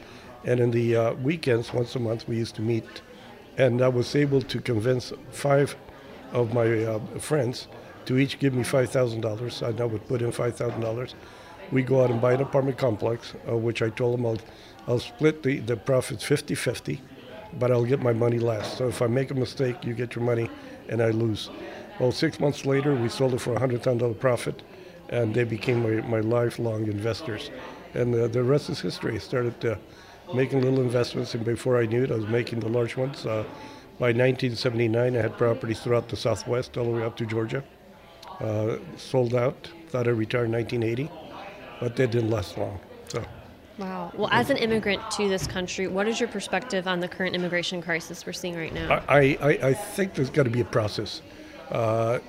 And 0.45 0.61
in 0.61 0.71
the 0.71 0.97
uh, 0.97 1.15
weekends, 1.15 1.73
once 1.73 1.95
a 1.97 1.99
month, 1.99 2.29
we 2.29 2.37
used 2.37 2.55
to 2.57 2.63
meet, 2.63 2.85
and 3.57 3.81
I 3.81 3.89
was 3.89 4.15
able 4.15 4.43
to 4.43 4.61
convince 4.61 5.13
five 5.31 5.77
of 6.33 6.53
my 6.53 6.85
uh, 6.85 6.99
friends 7.19 7.69
to 8.07 8.19
each 8.19 8.39
give 8.39 8.53
me 8.53 8.63
five 8.63 8.91
thousand 8.91 9.23
dollars. 9.23 9.63
I 9.63 9.73
now 9.73 9.87
would 9.87 10.07
put 10.07 10.21
in 10.21 10.33
five 10.33 10.57
thousand 10.57 10.81
dollars 10.81 11.15
we 11.73 11.83
go 11.83 12.03
out 12.03 12.11
and 12.11 12.21
buy 12.21 12.35
an 12.35 12.41
apartment 12.41 12.79
complex, 12.79 13.35
uh, 13.49 13.57
which 13.57 13.83
I 13.83 13.91
told 13.91 14.19
them 14.19 14.27
I'll, 14.27 14.39
I'll 14.87 14.99
split 14.99 15.43
the, 15.43 15.59
the 15.61 15.77
profits 15.77 16.25
50 16.25 16.55
50, 16.55 17.01
but 17.59 17.71
I'll 17.71 17.85
get 17.85 18.01
my 18.01 18.13
money 18.13 18.39
last. 18.39 18.79
So 18.79 18.89
if 18.89 19.03
I 19.03 19.07
make 19.07 19.31
a 19.31 19.35
mistake, 19.35 19.85
you 19.85 19.95
get 19.95 20.15
your 20.15 20.25
money 20.25 20.51
and 20.89 21.03
I 21.03 21.11
lose. 21.11 21.51
Well, 22.01 22.13
six 22.13 22.41
months 22.41 22.67
later, 22.67 22.95
we 22.95 23.09
sold 23.09 23.35
it 23.35 23.41
for 23.41 23.55
a 23.55 23.61
$100,000 23.61 24.19
profit, 24.19 24.63
and 25.09 25.35
they 25.35 25.45
became 25.45 25.83
my, 25.83 26.07
my 26.09 26.21
lifelong 26.21 26.87
investors. 26.87 27.51
And 27.95 28.15
uh, 28.15 28.29
the 28.29 28.43
rest 28.43 28.71
is 28.71 28.81
history. 28.81 29.15
I 29.15 29.19
started 29.19 29.65
uh, 29.65 29.77
making 30.35 30.63
little 30.63 30.81
investments, 30.81 31.35
and 31.35 31.45
before 31.45 31.79
I 31.79 31.87
knew 31.87 32.05
it, 32.05 32.11
I 32.11 32.17
was 32.17 32.27
making 32.27 32.61
the 32.61 32.69
large 32.69 32.97
ones. 32.97 33.25
Uh, 33.25 33.45
by 33.99 34.09
1979, 34.09 35.17
I 35.17 35.21
had 35.21 35.39
properties 35.39 35.81
throughout 35.81 36.09
the 36.09 36.17
Southwest, 36.17 36.77
all 36.77 36.85
the 36.85 36.91
way 36.91 37.03
up 37.05 37.17
to 37.19 37.27
Georgia. 37.27 37.63
Uh, 38.41 38.79
sold 38.97 39.35
out, 39.35 39.69
thought 39.89 40.09
I'd 40.09 40.15
retire 40.15 40.47
in 40.47 40.53
1980 40.53 41.09
but 41.81 41.97
that 41.97 42.11
didn't 42.11 42.31
last 42.31 42.57
long. 42.57 42.79
So. 43.09 43.23
Wow. 43.79 44.13
Well, 44.15 44.29
as 44.33 44.51
an 44.51 44.57
immigrant 44.57 45.03
to 45.13 45.29
this 45.29 45.47
country, 45.47 45.89
what 45.89 46.07
is 46.07 46.21
your 46.21 46.29
perspective 46.29 46.87
on 46.87 47.01
the 47.01 47.09
current 47.09 47.35
immigration 47.35 47.83
crisis 47.83 48.25
we're 48.25 48.33
seeing 48.33 48.57
right 48.57 48.73
now? 48.73 49.03
I, 49.09 49.37
I, 49.41 49.49
I 49.69 49.75
think 49.75 50.15
there's 50.15 50.31
got 50.31 50.45
to 50.45 50.51
be 50.51 50.61
a 50.61 50.65
process. 50.65 51.23
Uh, 51.75 52.21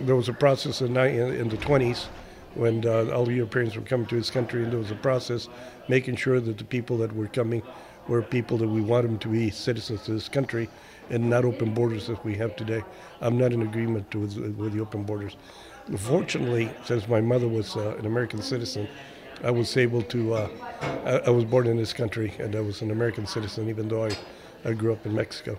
there 0.00 0.16
was 0.16 0.28
a 0.28 0.32
process 0.32 0.80
in, 0.80 0.96
in 0.96 1.48
the 1.48 1.56
20s 1.56 2.06
when 2.54 2.84
uh, 2.84 3.08
all 3.14 3.24
the 3.24 3.34
Europeans 3.34 3.76
were 3.76 3.82
coming 3.82 4.06
to 4.08 4.16
this 4.16 4.28
country, 4.28 4.64
and 4.64 4.72
there 4.72 4.78
was 4.80 4.90
a 4.90 4.96
process 4.96 5.48
making 5.86 6.16
sure 6.16 6.40
that 6.40 6.58
the 6.58 6.64
people 6.64 6.98
that 6.98 7.14
were 7.14 7.28
coming 7.28 7.62
were 8.08 8.22
people 8.22 8.58
that 8.58 8.66
we 8.66 8.80
want 8.80 9.06
them 9.06 9.20
to 9.20 9.28
be 9.28 9.50
citizens 9.50 10.08
of 10.08 10.14
this 10.14 10.28
country 10.28 10.68
and 11.10 11.30
not 11.30 11.44
open 11.44 11.72
borders 11.72 12.10
as 12.10 12.18
we 12.24 12.34
have 12.34 12.56
today. 12.56 12.82
I'm 13.20 13.38
not 13.38 13.52
in 13.52 13.62
agreement 13.62 14.12
with, 14.16 14.36
with 14.36 14.72
the 14.72 14.80
open 14.80 15.04
borders. 15.04 15.36
Fortunately, 15.96 16.70
since 16.84 17.06
my 17.06 17.20
mother 17.20 17.46
was 17.46 17.76
uh, 17.76 17.94
an 18.00 18.06
American 18.06 18.42
citizen, 18.42 18.88
I 19.44 19.52
was 19.52 19.76
able 19.76 20.02
to. 20.02 20.34
Uh, 20.34 20.48
I, 21.04 21.18
I, 21.26 21.30
was 21.30 21.44
born 21.44 21.68
in 21.68 21.76
this 21.76 21.92
country, 21.92 22.34
and 22.40 22.56
I 22.56 22.60
was 22.60 22.82
an 22.82 22.90
American 22.90 23.26
citizen, 23.26 23.68
even 23.68 23.86
though 23.86 24.06
I, 24.06 24.10
I 24.64 24.72
grew 24.72 24.92
up 24.92 25.06
in 25.06 25.14
Mexico. 25.14 25.56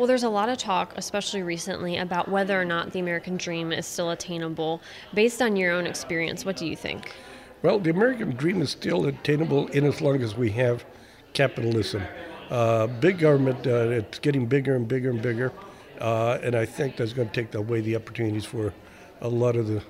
Well, 0.00 0.06
there's 0.06 0.22
a 0.22 0.30
lot 0.30 0.48
of 0.48 0.56
talk, 0.56 0.94
especially 0.96 1.42
recently, 1.42 1.98
about 1.98 2.26
whether 2.26 2.58
or 2.58 2.64
not 2.64 2.92
the 2.92 3.00
American 3.00 3.36
dream 3.36 3.70
is 3.70 3.84
still 3.84 4.12
attainable. 4.12 4.80
Based 5.12 5.42
on 5.42 5.56
your 5.56 5.72
own 5.72 5.86
experience, 5.86 6.42
what 6.42 6.56
do 6.56 6.66
you 6.66 6.74
think? 6.74 7.12
Well, 7.60 7.78
the 7.78 7.90
American 7.90 8.30
dream 8.30 8.62
is 8.62 8.70
still 8.70 9.04
attainable 9.04 9.66
in 9.66 9.84
as 9.84 10.00
long 10.00 10.22
as 10.22 10.34
we 10.34 10.52
have 10.52 10.86
capitalism. 11.34 12.02
Uh, 12.48 12.86
big 12.86 13.18
government, 13.18 13.66
uh, 13.66 13.90
it's 13.90 14.18
getting 14.18 14.46
bigger 14.46 14.74
and 14.74 14.88
bigger 14.88 15.10
and 15.10 15.20
bigger, 15.20 15.52
uh, 16.00 16.38
and 16.42 16.54
I 16.54 16.64
think 16.64 16.96
that's 16.96 17.12
going 17.12 17.28
to 17.28 17.34
take 17.34 17.54
away 17.54 17.82
the 17.82 17.94
opportunities 17.94 18.46
for 18.46 18.72
a 19.20 19.28
lot 19.28 19.54
of 19.54 19.66
the 19.66 19.82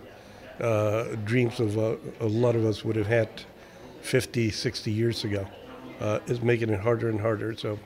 uh, 0.61 1.14
dreams 1.25 1.61
of 1.61 1.79
uh, 1.79 1.95
a 2.19 2.26
lot 2.26 2.57
of 2.57 2.64
us 2.64 2.85
would 2.85 2.97
have 2.97 3.07
had 3.07 3.29
50, 4.00 4.50
60 4.50 4.90
years 4.90 5.23
ago. 5.23 5.47
Uh, 6.00 6.19
is 6.26 6.43
making 6.43 6.71
it 6.71 6.81
harder 6.81 7.09
and 7.11 7.21
harder. 7.21 7.55
So 7.55 7.79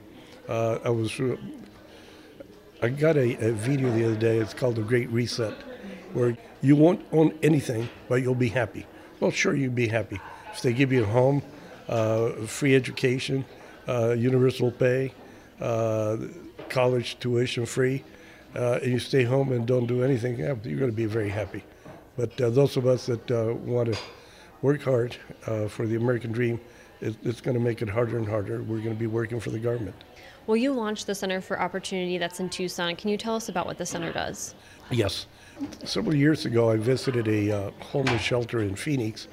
I 0.48 0.88
was, 0.88 1.20
I 2.82 2.88
got 2.88 3.16
a, 3.16 3.48
a, 3.48 3.52
video 3.52 3.90
the 3.90 4.04
other 4.04 4.16
day. 4.16 4.38
It's 4.38 4.54
called 4.54 4.76
the 4.76 4.82
Great 4.82 5.10
Reset, 5.10 5.54
where 6.12 6.36
you 6.60 6.76
won't 6.76 7.04
own 7.12 7.38
anything, 7.42 7.88
but 8.08 8.16
you'll 8.16 8.34
be 8.34 8.48
happy. 8.48 8.86
Well, 9.20 9.30
sure, 9.30 9.54
you'll 9.54 9.72
be 9.72 9.88
happy 9.88 10.20
if 10.52 10.62
they 10.62 10.72
give 10.72 10.92
you 10.92 11.02
a 11.02 11.06
home, 11.06 11.42
uh, 11.88 12.30
free 12.46 12.74
education, 12.74 13.44
uh, 13.88 14.10
universal 14.12 14.70
pay, 14.70 15.12
college 16.68 17.18
tuition 17.18 17.66
free 17.66 18.04
uh, 18.54 18.78
and 18.82 18.92
you 18.92 18.98
stay 18.98 19.24
home 19.24 19.52
and 19.52 19.66
don't 19.66 19.86
do 19.86 20.02
anything, 20.02 20.38
yeah, 20.38 20.54
you're 20.62 20.78
going 20.78 20.90
to 20.90 20.96
be 20.96 21.06
very 21.06 21.28
happy. 21.28 21.64
But 22.16 22.40
uh, 22.40 22.50
those 22.50 22.76
of 22.76 22.86
us 22.86 23.06
that 23.06 23.30
uh, 23.30 23.54
want 23.54 23.92
to 23.92 23.98
work 24.62 24.82
hard 24.82 25.16
uh, 25.46 25.68
for 25.68 25.86
the 25.86 25.96
American 25.96 26.32
dream, 26.32 26.60
it, 27.00 27.16
it's 27.24 27.40
going 27.40 27.56
to 27.56 27.62
make 27.62 27.82
it 27.82 27.88
harder 27.88 28.16
and 28.16 28.28
harder. 28.28 28.62
We're 28.62 28.78
going 28.78 28.94
to 28.94 29.00
be 29.00 29.08
working 29.08 29.40
for 29.40 29.50
the 29.50 29.58
government. 29.58 29.96
Well, 30.46 30.56
you 30.56 30.72
launched 30.72 31.06
the 31.06 31.14
Center 31.14 31.40
for 31.40 31.60
Opportunity 31.60 32.18
that's 32.18 32.40
in 32.40 32.50
Tucson. 32.50 32.96
Can 32.96 33.10
you 33.10 33.16
tell 33.16 33.34
us 33.34 33.48
about 33.48 33.66
what 33.66 33.78
the 33.78 33.86
center 33.86 34.12
does? 34.12 34.54
Yes. 34.90 35.26
Several 35.84 36.14
years 36.14 36.44
ago, 36.44 36.70
I 36.70 36.76
visited 36.76 37.28
a 37.28 37.50
uh, 37.50 37.70
homeless 37.80 38.20
shelter 38.20 38.60
in 38.60 38.74
Phoenix, 38.74 39.28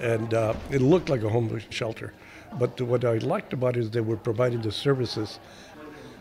and 0.00 0.34
uh, 0.34 0.54
it 0.70 0.80
looked 0.80 1.08
like 1.08 1.22
a 1.22 1.28
homeless 1.28 1.64
shelter. 1.70 2.12
But 2.58 2.80
what 2.80 3.04
I 3.04 3.18
liked 3.18 3.52
about 3.52 3.76
it 3.76 3.80
is 3.80 3.90
they 3.90 4.00
were 4.00 4.16
providing 4.16 4.62
the 4.62 4.72
services 4.72 5.38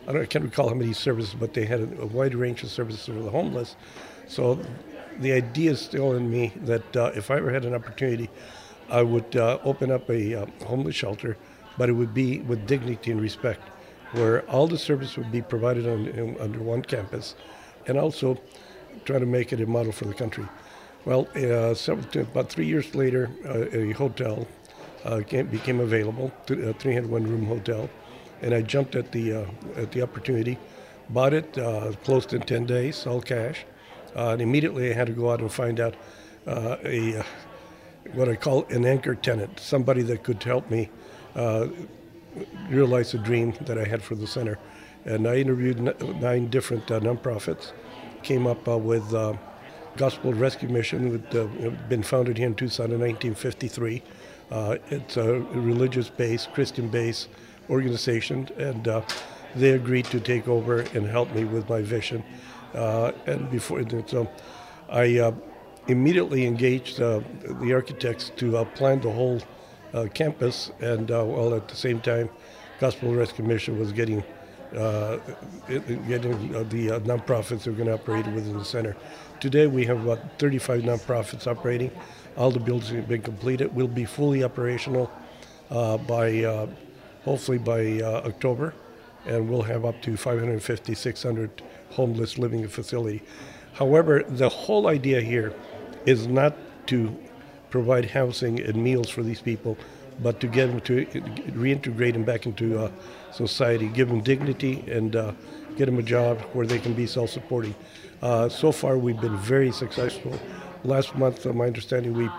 I, 0.07 0.13
don't, 0.13 0.21
I 0.21 0.25
can't 0.25 0.45
recall 0.45 0.69
how 0.69 0.75
many 0.75 0.93
services, 0.93 1.35
but 1.37 1.53
they 1.53 1.65
had 1.65 1.81
a, 1.81 2.01
a 2.01 2.05
wide 2.05 2.33
range 2.33 2.63
of 2.63 2.69
services 2.69 3.05
for 3.05 3.11
the 3.11 3.29
homeless. 3.29 3.75
So 4.27 4.59
the 5.19 5.33
idea 5.33 5.71
is 5.71 5.81
still 5.81 6.13
in 6.13 6.29
me 6.29 6.53
that 6.61 6.95
uh, 6.95 7.11
if 7.13 7.29
I 7.29 7.37
ever 7.37 7.51
had 7.51 7.65
an 7.65 7.73
opportunity, 7.73 8.29
I 8.89 9.03
would 9.03 9.35
uh, 9.35 9.59
open 9.65 9.91
up 9.91 10.09
a 10.09 10.43
uh, 10.43 10.45
homeless 10.65 10.95
shelter, 10.95 11.35
but 11.77 11.89
it 11.89 11.91
would 11.91 12.13
be 12.13 12.39
with 12.39 12.65
dignity 12.65 13.11
and 13.11 13.19
respect, 13.19 13.61
where 14.13 14.41
all 14.49 14.67
the 14.67 14.77
service 14.77 15.17
would 15.17 15.31
be 15.31 15.41
provided 15.41 15.87
on, 15.87 16.37
under 16.39 16.59
one 16.59 16.81
campus, 16.81 17.35
and 17.87 17.97
also 17.97 18.37
try 19.05 19.19
to 19.19 19.25
make 19.25 19.53
it 19.53 19.61
a 19.61 19.65
model 19.65 19.91
for 19.91 20.05
the 20.05 20.13
country. 20.13 20.45
Well, 21.05 21.27
uh, 21.35 21.73
several, 21.73 22.05
about 22.21 22.49
three 22.49 22.65
years 22.65 22.93
later, 22.95 23.29
uh, 23.45 23.65
a 23.71 23.91
hotel 23.93 24.47
uh, 25.05 25.21
came, 25.25 25.47
became 25.47 25.79
available, 25.79 26.31
a 26.49 26.73
301 26.73 27.23
room 27.23 27.45
hotel 27.45 27.89
and 28.41 28.53
I 28.53 28.61
jumped 28.61 28.95
at 28.95 29.11
the 29.11 29.33
uh, 29.33 29.45
at 29.75 29.91
the 29.91 30.01
opportunity, 30.01 30.57
bought 31.09 31.33
it, 31.33 31.57
uh, 31.57 31.93
closed 32.03 32.33
in 32.33 32.41
10 32.41 32.65
days, 32.65 33.05
all 33.07 33.21
cash, 33.21 33.65
uh, 34.15 34.29
and 34.29 34.41
immediately 34.41 34.91
I 34.91 34.93
had 34.93 35.07
to 35.07 35.13
go 35.13 35.31
out 35.31 35.41
and 35.41 35.51
find 35.51 35.79
out 35.79 35.95
a 36.47 37.23
what 38.13 38.29
I 38.29 38.35
call 38.35 38.65
an 38.69 38.85
anchor 38.85 39.15
tenant, 39.15 39.59
somebody 39.59 40.01
that 40.03 40.23
could 40.23 40.41
help 40.43 40.69
me 40.69 40.89
uh, 42.35 42.43
realize 42.69 43.11
the 43.11 43.17
dream 43.19 43.53
that 43.61 43.77
I 43.77 43.83
had 43.83 44.01
for 44.01 44.15
the 44.15 44.27
center. 44.27 44.57
And 45.05 45.27
I 45.27 45.37
interviewed 45.37 45.79
nine 46.21 46.49
different 46.49 46.87
nonprofits, 46.87 47.71
came 48.23 48.47
up 48.47 48.67
with. 48.67 49.13
Gospel 49.97 50.31
Rescue 50.31 50.69
Mission, 50.69 51.11
which 51.11 51.35
uh, 51.35 51.47
been 51.89 52.03
founded 52.03 52.37
here 52.37 52.45
in 52.45 52.53
Tucson 52.53 52.91
in 52.91 52.99
1953. 52.99 54.03
Uh, 54.51 54.77
it's 54.91 55.17
a 55.17 55.39
religious-based, 55.39 56.53
Christian-based 56.53 57.27
organization, 57.69 58.47
and 58.57 58.87
uh, 58.87 59.01
they 59.55 59.71
agreed 59.71 60.05
to 60.05 60.19
take 60.19 60.47
over 60.47 60.81
and 60.93 61.05
help 61.07 61.33
me 61.33 61.45
with 61.45 61.67
my 61.67 61.81
vision. 61.81 62.23
Uh, 62.73 63.11
and 63.25 63.49
before, 63.49 63.83
so 64.05 64.29
I 64.89 65.17
uh, 65.19 65.31
immediately 65.87 66.45
engaged 66.45 67.01
uh, 67.01 67.21
the 67.61 67.73
architects 67.73 68.31
to 68.37 68.57
uh, 68.57 68.65
plan 68.65 69.01
the 69.01 69.11
whole 69.11 69.37
uh, 69.37 69.56
Uh, 69.93 70.07
campus, 70.13 70.71
and 70.81 71.11
uh, 71.11 71.23
while 71.23 71.53
at 71.53 71.67
the 71.67 71.75
same 71.75 72.01
time, 72.01 72.29
Gospel 72.79 73.13
Rescue 73.13 73.45
Mission 73.45 73.79
was 73.79 73.91
getting 73.91 74.23
uh, 74.75 75.17
getting 75.69 76.51
the 76.69 76.99
nonprofits 77.05 77.63
that 77.63 77.67
are 77.67 77.71
going 77.71 77.87
to 77.87 77.93
operate 77.93 78.27
within 78.27 78.57
the 78.57 78.65
center. 78.65 78.97
Today 79.39 79.65
we 79.65 79.85
have 79.85 80.03
about 80.03 80.19
35 80.39 80.81
nonprofits 80.81 81.47
operating. 81.47 81.89
All 82.35 82.51
the 82.51 82.59
buildings 82.59 82.89
have 82.89 83.07
been 83.07 83.21
completed. 83.21 83.73
We'll 83.73 83.87
be 83.87 84.03
fully 84.03 84.43
operational 84.43 85.09
by 85.69 86.67
hopefully 87.27 87.57
by 87.57 88.01
uh, 88.01 88.21
October, 88.25 88.73
and 89.25 89.49
we'll 89.49 89.63
have 89.63 89.83
up 89.83 90.01
to 90.01 90.15
550, 90.15 90.95
600 90.95 91.61
homeless 91.91 92.37
living 92.37 92.65
facility. 92.69 93.21
However, 93.73 94.23
the 94.23 94.47
whole 94.47 94.87
idea 94.87 95.19
here 95.19 95.53
is 96.05 96.25
not 96.25 96.55
to 96.87 97.13
provide 97.69 98.05
housing 98.11 98.59
and 98.59 98.75
meals 98.75 99.09
for 99.09 99.23
these 99.23 99.41
people, 99.41 99.77
but 100.21 100.39
to 100.39 100.47
get 100.47 100.67
them 100.67 100.81
to 100.81 101.05
reintegrate 101.51 102.13
them 102.13 102.23
back 102.23 102.45
into 102.45 102.79
uh, 102.79 102.91
society, 103.31 103.87
give 103.87 104.09
them 104.09 104.21
dignity, 104.21 104.83
and 104.87 105.15
uh, 105.15 105.31
get 105.75 105.85
them 105.85 105.99
a 105.99 106.03
job 106.03 106.39
where 106.53 106.65
they 106.65 106.79
can 106.79 106.93
be 106.93 107.05
self-supporting. 107.05 107.75
Uh, 108.21 108.49
so 108.49 108.71
far, 108.71 108.97
we've 108.97 109.21
been 109.21 109.37
very 109.37 109.71
successful. 109.71 110.37
Last 110.83 111.15
month, 111.15 111.45
my 111.45 111.65
understanding, 111.65 112.13
we 112.13 112.29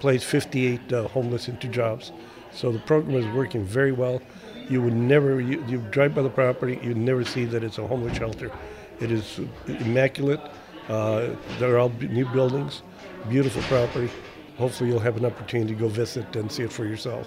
placed 0.00 0.24
58 0.24 0.92
uh, 0.92 1.08
homeless 1.08 1.48
into 1.48 1.68
jobs. 1.68 2.12
So 2.52 2.72
the 2.72 2.80
program 2.80 3.16
is 3.16 3.26
working 3.34 3.64
very 3.64 3.92
well. 3.92 4.20
You 4.68 4.82
would 4.82 4.94
never, 4.94 5.40
you, 5.40 5.64
you 5.66 5.78
drive 5.90 6.14
by 6.14 6.22
the 6.22 6.30
property, 6.30 6.80
you'd 6.82 6.96
never 6.96 7.24
see 7.24 7.44
that 7.44 7.62
it's 7.62 7.78
a 7.78 7.86
homeless 7.86 8.16
shelter. 8.16 8.50
It 9.00 9.10
is 9.10 9.40
immaculate. 9.66 10.40
Uh, 10.88 11.30
they're 11.58 11.78
all 11.78 11.90
new 11.90 12.26
buildings, 12.26 12.82
beautiful 13.28 13.62
property. 13.62 14.10
Hopefully, 14.60 14.90
you'll 14.90 15.00
have 15.00 15.16
an 15.16 15.24
opportunity 15.24 15.74
to 15.74 15.80
go 15.80 15.88
visit 15.88 16.36
and 16.36 16.52
see 16.52 16.64
it 16.64 16.72
for 16.72 16.84
yourself. 16.84 17.26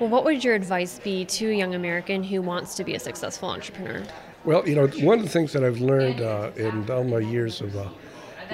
Well, 0.00 0.08
what 0.08 0.24
would 0.24 0.42
your 0.42 0.54
advice 0.54 0.98
be 0.98 1.26
to 1.26 1.50
a 1.50 1.52
young 1.52 1.74
American 1.74 2.24
who 2.24 2.40
wants 2.40 2.74
to 2.76 2.82
be 2.82 2.94
a 2.94 2.98
successful 2.98 3.50
entrepreneur? 3.50 4.02
Well, 4.46 4.66
you 4.66 4.74
know, 4.74 4.86
one 5.06 5.18
of 5.18 5.24
the 5.24 5.30
things 5.30 5.52
that 5.52 5.62
I've 5.62 5.80
learned 5.80 6.22
uh, 6.22 6.50
in 6.56 6.90
all 6.90 7.04
my 7.04 7.18
years 7.18 7.60
of 7.60 7.76
uh, 7.76 7.88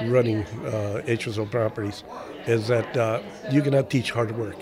running 0.07 0.43
uh, 0.67 1.03
HSL 1.07 1.49
properties 1.49 2.03
is 2.47 2.67
that 2.67 2.97
uh, 2.97 3.23
you 3.53 3.63
cannot 3.63 3.89
teach 3.89 4.11
hard 4.11 4.37
work. 4.37 4.57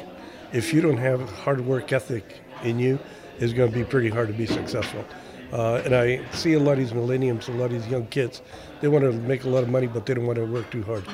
If 0.53 0.75
you 0.75 0.83
don't 0.83 0.99
have 0.99 1.27
hard 1.31 1.63
work 1.63 1.93
ethic 1.95 2.41
in 2.63 2.79
you, 2.79 2.99
it's 3.39 3.55
going 3.55 3.73
to 3.73 3.77
be 3.77 3.85
pretty 3.85 4.11
hard 4.11 4.29
to 4.29 4.35
be 4.35 4.47
successful. 4.47 5.03
Uh, 5.51 5.81
and 5.83 5.95
I 5.95 6.31
see 6.33 6.53
a 6.53 6.61
lot 6.61 6.73
of 6.73 6.79
these 6.79 6.93
millenniums, 6.93 7.49
a 7.49 7.53
lot 7.53 7.67
of 7.67 7.73
these 7.73 7.89
young 7.89 8.07
kids, 8.09 8.43
they 8.83 8.89
want 8.89 9.05
to 9.05 9.13
make 9.13 9.45
a 9.45 9.49
lot 9.49 9.63
of 9.63 9.71
money, 9.71 9.87
but 9.87 10.05
they 10.05 10.13
don't 10.13 10.27
want 10.27 10.37
to 10.37 10.45
work 10.45 10.71
too 10.71 10.83
hard. 10.83 11.05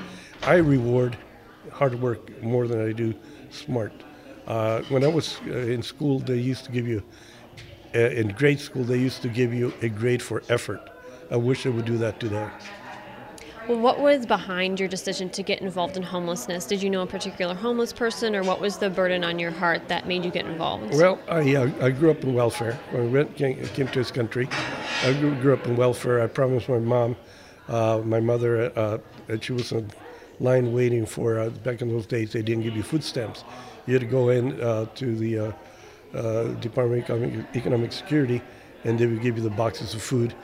I 0.42 0.56
reward 0.56 1.16
hard 1.70 1.94
work 2.00 2.42
more 2.42 2.66
than 2.66 2.86
I 2.86 2.92
do 2.92 3.14
smart. 3.50 3.92
Uh, 4.46 4.82
when 4.88 5.04
I 5.04 5.08
was 5.08 5.40
uh, 5.46 5.52
in 5.52 5.82
school, 5.82 6.18
they 6.18 6.36
used 6.36 6.64
to 6.64 6.72
give 6.72 6.88
you, 6.88 7.02
uh, 7.94 7.98
in 7.98 8.28
grade 8.28 8.60
school, 8.60 8.84
they 8.84 8.98
used 8.98 9.22
to 9.22 9.28
give 9.28 9.54
you 9.54 9.72
a 9.82 9.88
grade 9.88 10.22
for 10.22 10.42
effort. 10.48 10.80
I 11.30 11.36
wish 11.36 11.62
they 11.62 11.70
would 11.70 11.84
do 11.84 11.98
that 11.98 12.18
today. 12.18 12.48
Well, 13.68 13.78
what 13.78 14.00
was 14.00 14.26
behind 14.26 14.80
your 14.80 14.88
decision 14.88 15.30
to 15.30 15.42
get 15.44 15.60
involved 15.60 15.96
in 15.96 16.02
homelessness? 16.02 16.66
Did 16.66 16.82
you 16.82 16.90
know 16.90 17.02
a 17.02 17.06
particular 17.06 17.54
homeless 17.54 17.92
person, 17.92 18.34
or 18.34 18.42
what 18.42 18.60
was 18.60 18.78
the 18.78 18.90
burden 18.90 19.22
on 19.22 19.38
your 19.38 19.52
heart 19.52 19.86
that 19.86 20.08
made 20.08 20.24
you 20.24 20.32
get 20.32 20.46
involved? 20.46 20.92
Well, 20.94 21.20
I, 21.28 21.54
uh, 21.54 21.70
I 21.80 21.90
grew 21.90 22.10
up 22.10 22.24
in 22.24 22.34
welfare. 22.34 22.76
When 22.90 23.02
I 23.04 23.06
went, 23.06 23.36
came, 23.36 23.64
came 23.68 23.86
to 23.86 24.00
this 24.00 24.10
country, 24.10 24.48
I 25.04 25.12
grew, 25.12 25.36
grew, 25.36 25.52
up 25.54 25.64
in 25.66 25.76
welfare. 25.76 26.20
I 26.20 26.26
promised 26.26 26.68
my 26.68 26.80
mom, 26.80 27.14
uh, 27.68 28.02
my 28.04 28.18
mother, 28.18 28.72
uh, 28.76 28.98
that 29.28 29.44
she 29.44 29.52
was 29.52 29.70
in 29.70 29.88
line 30.42 30.72
waiting 30.72 31.06
for, 31.06 31.38
uh, 31.38 31.50
back 31.50 31.80
in 31.82 31.88
those 31.88 32.06
days, 32.06 32.32
they 32.32 32.42
didn't 32.42 32.64
give 32.64 32.76
you 32.76 32.82
food 32.82 33.04
stamps. 33.04 33.44
You 33.86 33.94
had 33.94 34.00
to 34.00 34.06
go 34.06 34.28
in 34.28 34.60
uh, 34.60 34.86
to 34.96 35.16
the 35.16 35.54
uh, 36.14 36.48
Department 36.60 37.08
of 37.08 37.56
Economic, 37.56 37.92
Security, 37.92 38.42
and 38.84 38.98
they 38.98 39.06
would 39.06 39.22
give 39.22 39.36
you 39.36 39.42
the 39.42 39.50
boxes 39.50 39.94
of 39.94 40.02
food. 40.02 40.34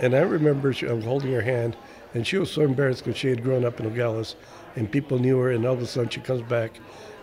And 0.00 0.14
I 0.14 0.20
remember 0.20 0.72
she, 0.72 0.88
I 0.88 0.92
was 0.92 1.04
holding 1.04 1.32
her 1.32 1.40
hand, 1.40 1.76
and 2.14 2.26
she 2.26 2.36
was 2.36 2.50
so 2.50 2.62
embarrassed 2.62 3.04
because 3.04 3.18
she 3.18 3.28
had 3.28 3.42
grown 3.42 3.64
up 3.64 3.80
in 3.80 3.86
Nogales 3.86 4.36
and 4.76 4.90
people 4.90 5.18
knew 5.18 5.38
her, 5.38 5.50
and 5.50 5.66
all 5.66 5.72
of 5.74 5.82
a 5.82 5.86
sudden 5.86 6.10
she 6.10 6.20
comes 6.20 6.42
back 6.42 6.78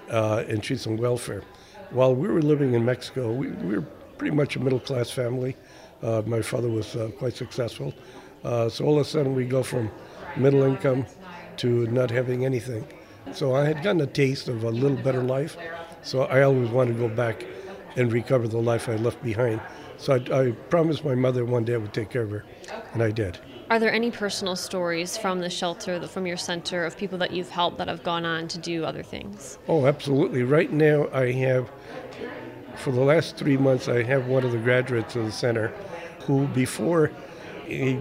uh, 0.09 0.43
and 0.47 0.65
she's 0.65 0.85
on 0.87 0.97
welfare. 0.97 1.43
While 1.91 2.15
we 2.15 2.27
were 2.27 2.41
living 2.41 2.73
in 2.73 2.83
Mexico, 2.83 3.31
we, 3.31 3.49
we 3.49 3.75
were 3.77 3.85
pretty 4.17 4.35
much 4.35 4.55
a 4.55 4.59
middle 4.59 4.79
class 4.79 5.11
family. 5.11 5.55
Uh, 6.01 6.23
my 6.25 6.41
father 6.41 6.69
was 6.69 6.95
uh, 6.95 7.11
quite 7.17 7.35
successful. 7.35 7.93
Uh, 8.43 8.67
so 8.67 8.85
all 8.85 8.99
of 8.99 9.05
a 9.05 9.09
sudden 9.09 9.35
we 9.35 9.45
go 9.45 9.63
from 9.63 9.89
middle 10.35 10.63
income 10.63 11.05
to 11.57 11.87
not 11.87 12.11
having 12.11 12.45
anything. 12.45 12.87
So 13.31 13.55
I 13.55 13.65
had 13.65 13.81
gotten 13.83 14.01
a 14.01 14.07
taste 14.07 14.47
of 14.47 14.63
a 14.63 14.69
little 14.69 14.97
better 14.97 15.21
life. 15.21 15.57
So 16.01 16.23
I 16.23 16.41
always 16.41 16.69
wanted 16.69 16.93
to 16.93 16.99
go 16.99 17.07
back 17.07 17.45
and 17.95 18.11
recover 18.11 18.47
the 18.47 18.57
life 18.57 18.89
I 18.89 18.95
left 18.95 19.21
behind. 19.23 19.61
So 19.97 20.15
I, 20.15 20.47
I 20.47 20.51
promised 20.51 21.05
my 21.05 21.15
mother 21.15 21.45
one 21.45 21.63
day 21.63 21.75
I 21.75 21.77
would 21.77 21.93
take 21.93 22.09
care 22.09 22.23
of 22.23 22.31
her, 22.31 22.43
and 22.93 23.01
I 23.01 23.11
did. 23.11 23.37
Are 23.69 23.79
there 23.79 23.93
any 23.93 24.11
personal 24.11 24.55
stories 24.55 25.17
from 25.17 25.39
the 25.39 25.49
shelter, 25.49 26.05
from 26.07 26.27
your 26.27 26.37
center, 26.37 26.85
of 26.85 26.97
people 26.97 27.17
that 27.19 27.31
you've 27.31 27.49
helped 27.49 27.77
that 27.77 27.87
have 27.87 28.03
gone 28.03 28.25
on 28.25 28.47
to 28.49 28.57
do 28.57 28.83
other 28.83 29.03
things? 29.03 29.57
Oh, 29.67 29.85
absolutely. 29.85 30.43
Right 30.43 30.71
now, 30.71 31.07
I 31.13 31.31
have, 31.31 31.71
for 32.75 32.91
the 32.91 33.01
last 33.01 33.37
three 33.37 33.57
months, 33.57 33.87
I 33.87 34.03
have 34.03 34.27
one 34.27 34.43
of 34.43 34.51
the 34.51 34.57
graduates 34.57 35.15
of 35.15 35.25
the 35.25 35.31
center 35.31 35.67
who, 36.25 36.47
before 36.47 37.11
he 37.65 37.99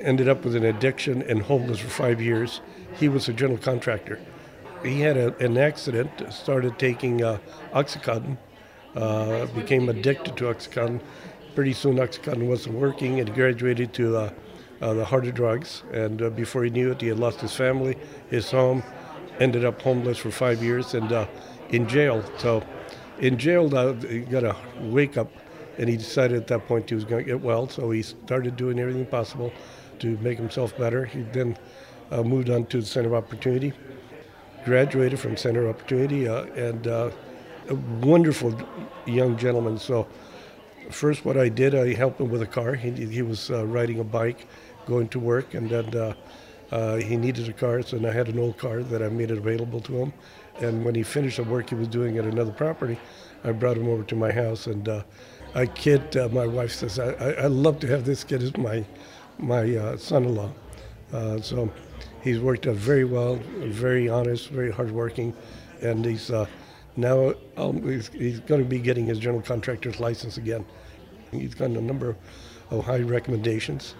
ended 0.00 0.28
up 0.28 0.44
with 0.44 0.56
an 0.56 0.64
addiction 0.64 1.22
and 1.22 1.42
homeless 1.42 1.78
for 1.78 1.88
five 1.88 2.20
years, 2.20 2.60
he 2.94 3.08
was 3.08 3.28
a 3.28 3.32
general 3.32 3.58
contractor. 3.58 4.18
He 4.82 5.00
had 5.00 5.16
a, 5.16 5.36
an 5.38 5.56
accident, 5.58 6.10
started 6.32 6.78
taking 6.78 7.22
uh, 7.22 7.38
Oxycontin, 7.72 8.36
uh, 8.94 9.46
became 9.46 9.88
addicted 9.88 10.36
to 10.36 10.44
Oxycontin. 10.44 11.00
Pretty 11.54 11.72
soon, 11.72 11.96
Oxycontin 11.96 12.46
wasn't 12.46 12.76
working, 12.76 13.20
and 13.20 13.32
graduated 13.34 13.92
to 13.94 14.16
uh, 14.16 14.30
uh, 14.80 14.94
the 14.94 15.04
harder 15.04 15.32
drugs. 15.32 15.82
And 15.92 16.20
uh, 16.20 16.30
before 16.30 16.64
he 16.64 16.70
knew 16.70 16.92
it, 16.92 17.00
he 17.00 17.08
had 17.08 17.18
lost 17.18 17.40
his 17.40 17.54
family, 17.54 17.96
his 18.28 18.50
home, 18.50 18.82
ended 19.40 19.64
up 19.64 19.80
homeless 19.80 20.18
for 20.18 20.30
five 20.30 20.62
years, 20.62 20.94
and 20.94 21.10
uh, 21.12 21.26
in 21.70 21.88
jail. 21.88 22.22
So, 22.38 22.62
in 23.18 23.38
jail, 23.38 23.68
he 24.02 24.20
got 24.20 24.44
a 24.44 24.54
wake 24.80 25.16
up, 25.16 25.32
and 25.78 25.88
he 25.88 25.96
decided 25.96 26.36
at 26.36 26.46
that 26.48 26.66
point 26.66 26.88
he 26.88 26.94
was 26.94 27.04
going 27.04 27.24
to 27.24 27.30
get 27.30 27.40
well. 27.40 27.68
So 27.68 27.90
he 27.90 28.02
started 28.02 28.56
doing 28.56 28.78
everything 28.78 29.06
possible 29.06 29.52
to 30.00 30.16
make 30.18 30.38
himself 30.38 30.76
better. 30.76 31.04
He 31.04 31.22
then 31.22 31.56
uh, 32.10 32.22
moved 32.22 32.50
on 32.50 32.66
to 32.66 32.80
the 32.80 32.86
Center 32.86 33.08
of 33.08 33.14
Opportunity, 33.14 33.72
graduated 34.64 35.18
from 35.18 35.36
Center 35.36 35.66
of 35.66 35.76
Opportunity, 35.76 36.28
uh, 36.28 36.44
and 36.54 36.86
a 36.86 37.12
wonderful 38.00 38.56
young 39.06 39.36
gentleman. 39.36 39.78
So. 39.78 40.06
First, 40.88 41.24
what 41.24 41.36
I 41.36 41.48
did, 41.48 41.74
I 41.74 41.94
helped 41.94 42.20
him 42.20 42.28
with 42.28 42.42
a 42.42 42.46
car. 42.46 42.74
He, 42.74 42.92
he 42.92 43.20
was 43.20 43.50
riding 43.50 43.98
a 43.98 44.04
bike, 44.04 44.46
going 44.86 45.08
to 45.08 45.18
work, 45.18 45.54
and 45.54 45.68
then 45.68 45.92
uh, 45.96 46.14
uh, 46.70 46.96
he 46.96 47.16
needed 47.16 47.48
a 47.48 47.52
car, 47.52 47.82
so 47.82 47.96
I 47.98 48.12
had 48.12 48.28
an 48.28 48.38
old 48.38 48.58
car 48.58 48.82
that 48.82 49.02
I 49.02 49.08
made 49.08 49.30
it 49.30 49.38
available 49.38 49.80
to 49.82 49.98
him. 49.98 50.12
And 50.60 50.84
when 50.84 50.94
he 50.94 51.02
finished 51.02 51.36
the 51.36 51.44
work 51.44 51.68
he 51.68 51.74
was 51.74 51.88
doing 51.88 52.18
at 52.18 52.24
another 52.24 52.52
property, 52.52 52.98
I 53.44 53.52
brought 53.52 53.76
him 53.76 53.88
over 53.88 54.02
to 54.04 54.16
my 54.16 54.32
house, 54.32 54.66
and 54.66 54.88
uh, 54.88 55.02
I 55.54 55.66
kid 55.66 56.16
uh, 56.16 56.28
my 56.30 56.46
wife 56.46 56.72
says, 56.72 56.98
I, 56.98 57.12
I, 57.12 57.30
I, 57.32 57.46
love 57.46 57.78
to 57.80 57.86
have 57.86 58.04
this 58.04 58.24
kid 58.24 58.42
as 58.42 58.56
my 58.56 58.84
my 59.38 59.76
uh, 59.76 59.96
son-in-law." 59.96 60.52
Uh, 61.12 61.40
so 61.40 61.70
he's 62.22 62.40
worked 62.40 62.64
very 62.64 63.04
well, 63.04 63.36
very 63.60 64.08
honest, 64.08 64.48
very 64.48 64.70
hardworking, 64.70 65.34
and 65.82 66.04
he's 66.04 66.30
now 66.96 67.34
um, 67.56 67.82
he's, 67.82 68.08
he's 68.08 68.40
going 68.40 68.62
to 68.62 68.68
be 68.68 68.78
getting 68.78 69.06
his 69.06 69.18
general 69.18 69.42
contractor's 69.42 70.00
license 70.00 70.36
again. 70.36 70.64
He's 71.30 71.54
gotten 71.54 71.76
a 71.76 71.80
number 71.80 72.16
of 72.70 72.84
high 72.84 73.00
recommendations 73.00 73.94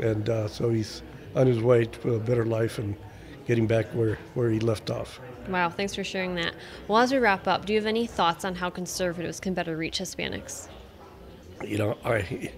and 0.00 0.28
uh, 0.28 0.48
so 0.48 0.70
he's 0.70 1.02
on 1.34 1.46
his 1.46 1.60
way 1.60 1.84
to 1.84 2.14
a 2.14 2.18
better 2.18 2.44
life 2.44 2.78
and 2.78 2.96
getting 3.46 3.66
back 3.66 3.86
where, 3.86 4.18
where 4.34 4.50
he 4.50 4.58
left 4.58 4.90
off. 4.90 5.20
Wow, 5.48 5.70
thanks 5.70 5.94
for 5.94 6.02
sharing 6.02 6.34
that. 6.36 6.54
Well, 6.88 6.98
as 6.98 7.12
we 7.12 7.18
wrap 7.18 7.46
up, 7.46 7.66
do 7.66 7.72
you 7.72 7.78
have 7.78 7.86
any 7.86 8.06
thoughts 8.06 8.44
on 8.44 8.56
how 8.56 8.70
conservatives 8.70 9.38
can 9.38 9.54
better 9.54 9.76
reach 9.76 10.00
Hispanics? 10.00 10.68
You 11.64 11.78
know, 11.78 11.98
I 12.04 12.50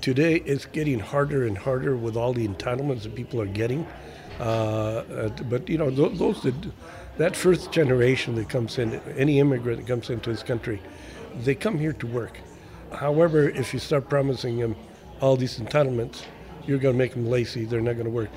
today 0.00 0.36
it's 0.46 0.66
getting 0.66 0.98
harder 0.98 1.46
and 1.46 1.56
harder 1.56 1.96
with 1.96 2.16
all 2.16 2.32
the 2.32 2.46
entitlements 2.46 3.02
that 3.02 3.14
people 3.14 3.40
are 3.40 3.46
getting. 3.46 3.86
Uh, 4.38 5.28
but 5.48 5.68
you 5.68 5.78
know, 5.78 5.90
those 5.90 6.42
that 6.42 6.54
that 7.18 7.36
first 7.36 7.70
generation 7.70 8.34
that 8.34 8.48
comes 8.48 8.78
in, 8.78 9.00
any 9.16 9.38
immigrant 9.38 9.78
that 9.78 9.86
comes 9.86 10.10
into 10.10 10.30
this 10.30 10.42
country, 10.42 10.82
they 11.42 11.54
come 11.54 11.78
here 11.78 11.92
to 11.92 12.06
work. 12.06 12.38
However, 12.92 13.48
if 13.48 13.72
you 13.72 13.78
start 13.78 14.08
promising 14.08 14.58
them 14.58 14.74
all 15.20 15.36
these 15.36 15.58
entitlements, 15.58 16.22
you're 16.66 16.78
going 16.78 16.94
to 16.94 16.98
make 16.98 17.12
them 17.12 17.26
lazy. 17.26 17.64
They're 17.64 17.80
not 17.80 17.94
going 17.94 18.06
to 18.06 18.10
work. 18.10 18.30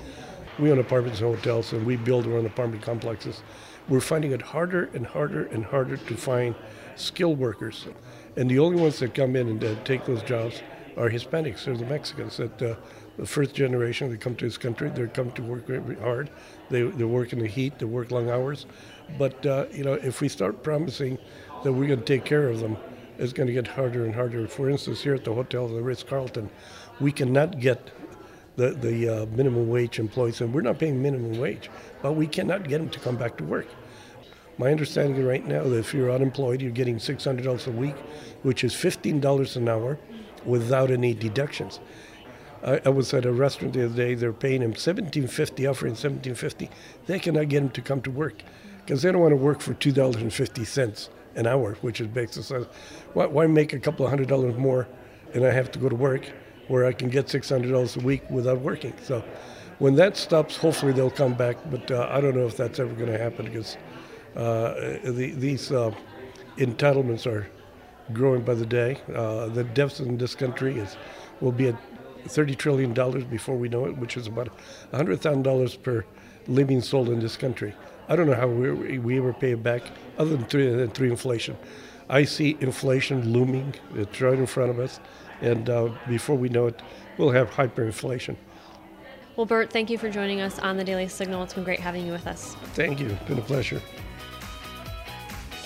We 0.59 0.71
own 0.71 0.79
apartments 0.79 1.21
and 1.21 1.35
hotels, 1.35 1.73
and 1.73 1.85
we 1.85 1.95
build 1.95 2.25
our 2.27 2.33
own 2.33 2.45
apartment 2.45 2.83
complexes. 2.83 3.41
We're 3.89 4.01
finding 4.01 4.31
it 4.31 4.41
harder 4.41 4.89
and 4.93 5.05
harder 5.05 5.45
and 5.45 5.63
harder 5.65 5.97
to 5.97 6.17
find 6.17 6.55
skilled 6.95 7.39
workers. 7.39 7.87
And 8.35 8.49
the 8.49 8.59
only 8.59 8.79
ones 8.79 8.99
that 8.99 9.13
come 9.13 9.35
in 9.35 9.47
and 9.47 9.63
uh, 9.63 9.75
take 9.83 10.05
those 10.05 10.21
jobs 10.23 10.61
are 10.97 11.09
Hispanics. 11.09 11.65
They're 11.65 11.77
the 11.77 11.85
Mexicans. 11.85 12.37
That 12.37 12.61
uh, 12.61 12.75
the 13.17 13.25
first 13.25 13.53
generation 13.53 14.09
that 14.09 14.19
come 14.19 14.35
to 14.35 14.45
this 14.45 14.57
country, 14.57 14.89
they 14.89 15.07
come 15.07 15.31
to 15.31 15.43
work 15.43 15.67
very 15.67 15.95
hard. 15.95 16.29
They, 16.69 16.81
they 16.81 17.03
work 17.03 17.33
in 17.33 17.39
the 17.39 17.47
heat. 17.47 17.79
They 17.79 17.85
work 17.85 18.11
long 18.11 18.29
hours. 18.29 18.65
But 19.17 19.45
uh, 19.45 19.65
you 19.71 19.83
know, 19.83 19.93
if 19.93 20.21
we 20.21 20.29
start 20.29 20.63
promising 20.63 21.17
that 21.63 21.71
we're 21.71 21.87
going 21.87 21.99
to 21.99 22.05
take 22.05 22.25
care 22.25 22.49
of 22.49 22.59
them, 22.59 22.77
it's 23.17 23.33
going 23.33 23.47
to 23.47 23.53
get 23.53 23.67
harder 23.67 24.05
and 24.05 24.13
harder. 24.13 24.47
For 24.47 24.69
instance, 24.69 25.01
here 25.01 25.15
at 25.15 25.23
the 25.23 25.33
hotel, 25.33 25.67
the 25.67 25.81
Ritz 25.81 26.03
Carlton, 26.03 26.49
we 26.99 27.11
cannot 27.11 27.59
get 27.59 27.91
the, 28.55 28.71
the 28.71 29.09
uh, 29.09 29.25
minimum 29.27 29.69
wage 29.69 29.99
employees, 29.99 30.41
and 30.41 30.53
we're 30.53 30.61
not 30.61 30.79
paying 30.79 31.01
minimum 31.01 31.39
wage, 31.39 31.69
but 32.01 32.13
we 32.13 32.27
cannot 32.27 32.67
get 32.67 32.79
them 32.79 32.89
to 32.89 32.99
come 32.99 33.15
back 33.15 33.37
to 33.37 33.43
work. 33.43 33.67
My 34.59 34.71
understanding 34.71 35.23
right 35.23 35.45
now 35.45 35.63
that 35.63 35.77
if 35.77 35.93
you're 35.93 36.11
unemployed, 36.11 36.61
you're 36.61 36.71
getting 36.71 36.97
$600 36.97 37.67
a 37.67 37.71
week, 37.71 37.95
which 38.41 38.63
is 38.63 38.73
$15 38.73 39.55
an 39.55 39.69
hour 39.69 39.99
without 40.47 40.89
any 40.89 41.13
deductions. 41.13 41.79
I, 42.63 42.81
I 42.85 42.89
was 42.89 43.13
at 43.13 43.25
a 43.25 43.31
restaurant 43.31 43.75
the 43.75 43.85
other 43.85 43.95
day. 43.95 44.15
They're 44.15 44.33
paying 44.33 44.61
him 44.63 44.75
seventeen 44.75 45.27
fifty, 45.27 45.67
offering 45.67 45.95
seventeen 45.95 46.33
fifty. 46.33 46.69
They 47.05 47.19
cannot 47.19 47.49
get 47.49 47.61
him 47.61 47.69
to 47.69 47.81
come 47.81 48.01
to 48.01 48.11
work 48.11 48.41
because 48.79 49.03
they 49.03 49.11
don't 49.11 49.21
want 49.21 49.33
to 49.33 49.43
work 49.49 49.61
for 49.61 49.75
two 49.75 49.91
dollars 49.91 50.15
and 50.15 50.33
fifty 50.33 50.65
cents 50.65 51.09
an 51.35 51.45
hour, 51.45 51.75
which 51.81 52.01
is 52.01 52.07
basic. 52.07 52.43
So 52.43 52.67
why, 53.13 53.27
why 53.27 53.45
make 53.45 53.73
a 53.73 53.79
couple 53.79 54.05
of 54.05 54.09
hundred 54.09 54.27
dollars 54.27 54.55
more, 54.57 54.87
and 55.35 55.45
I 55.45 55.51
have 55.51 55.69
to 55.73 55.79
go 55.79 55.87
to 55.87 55.95
work 55.95 56.31
where 56.67 56.85
I 56.85 56.93
can 56.93 57.09
get 57.09 57.29
six 57.29 57.49
hundred 57.49 57.71
dollars 57.73 57.95
a 57.95 57.99
week 57.99 58.27
without 58.31 58.59
working? 58.61 58.93
So 59.03 59.23
when 59.77 59.95
that 59.95 60.17
stops, 60.17 60.57
hopefully 60.57 60.93
they'll 60.93 61.11
come 61.11 61.35
back. 61.35 61.57
But 61.69 61.91
uh, 61.91 62.09
I 62.09 62.21
don't 62.21 62.35
know 62.35 62.47
if 62.47 62.57
that's 62.57 62.79
ever 62.79 62.93
going 62.95 63.11
to 63.11 63.19
happen 63.19 63.45
because 63.45 63.77
uh, 64.35 64.73
the, 65.03 65.33
these 65.37 65.71
uh, 65.71 65.93
entitlements 66.57 67.27
are 67.27 67.47
growing 68.13 68.41
by 68.41 68.53
the 68.53 68.65
day. 68.65 68.97
Uh, 69.13 69.47
the 69.47 69.63
deficit 69.63 70.07
in 70.07 70.17
this 70.17 70.35
country 70.35 70.77
is 70.79 70.97
will 71.41 71.51
be 71.51 71.67
at 71.69 71.75
thirty 72.27 72.55
trillion 72.55 72.93
dollars 72.93 73.23
before 73.23 73.55
we 73.55 73.69
know 73.69 73.85
it, 73.85 73.97
which 73.97 74.17
is 74.17 74.27
about 74.27 74.49
hundred 74.91 75.21
thousand 75.21 75.43
dollars 75.43 75.75
per 75.75 76.05
living 76.47 76.81
soul 76.81 77.11
in 77.11 77.19
this 77.19 77.37
country. 77.37 77.73
I 78.09 78.15
don't 78.15 78.27
know 78.27 78.35
how 78.35 78.47
we, 78.47 78.99
we 78.99 79.17
ever 79.17 79.33
pay 79.33 79.51
it 79.51 79.63
back, 79.63 79.83
other 80.17 80.31
than 80.31 80.45
through, 80.45 80.87
through 80.87 81.11
inflation. 81.11 81.57
I 82.09 82.23
see 82.23 82.57
inflation 82.61 83.33
looming; 83.33 83.75
it's 83.95 84.21
right 84.21 84.37
in 84.37 84.45
front 84.45 84.71
of 84.71 84.79
us, 84.79 84.99
and 85.41 85.69
uh, 85.69 85.89
before 86.07 86.37
we 86.37 86.49
know 86.49 86.67
it, 86.67 86.81
we'll 87.17 87.31
have 87.31 87.51
hyperinflation. 87.51 88.37
Well, 89.35 89.45
Bert, 89.45 89.71
thank 89.71 89.89
you 89.91 89.97
for 89.99 90.09
joining 90.09 90.41
us 90.41 90.57
on 90.57 90.77
the 90.77 90.83
Daily 90.83 91.07
Signal. 91.07 91.43
It's 91.43 91.53
been 91.53 91.63
great 91.63 91.79
having 91.79 92.07
you 92.07 92.11
with 92.11 92.25
us. 92.25 92.55
Thank 92.73 92.99
you. 92.99 93.07
It's 93.09 93.23
been 93.25 93.37
a 93.37 93.41
pleasure. 93.43 93.81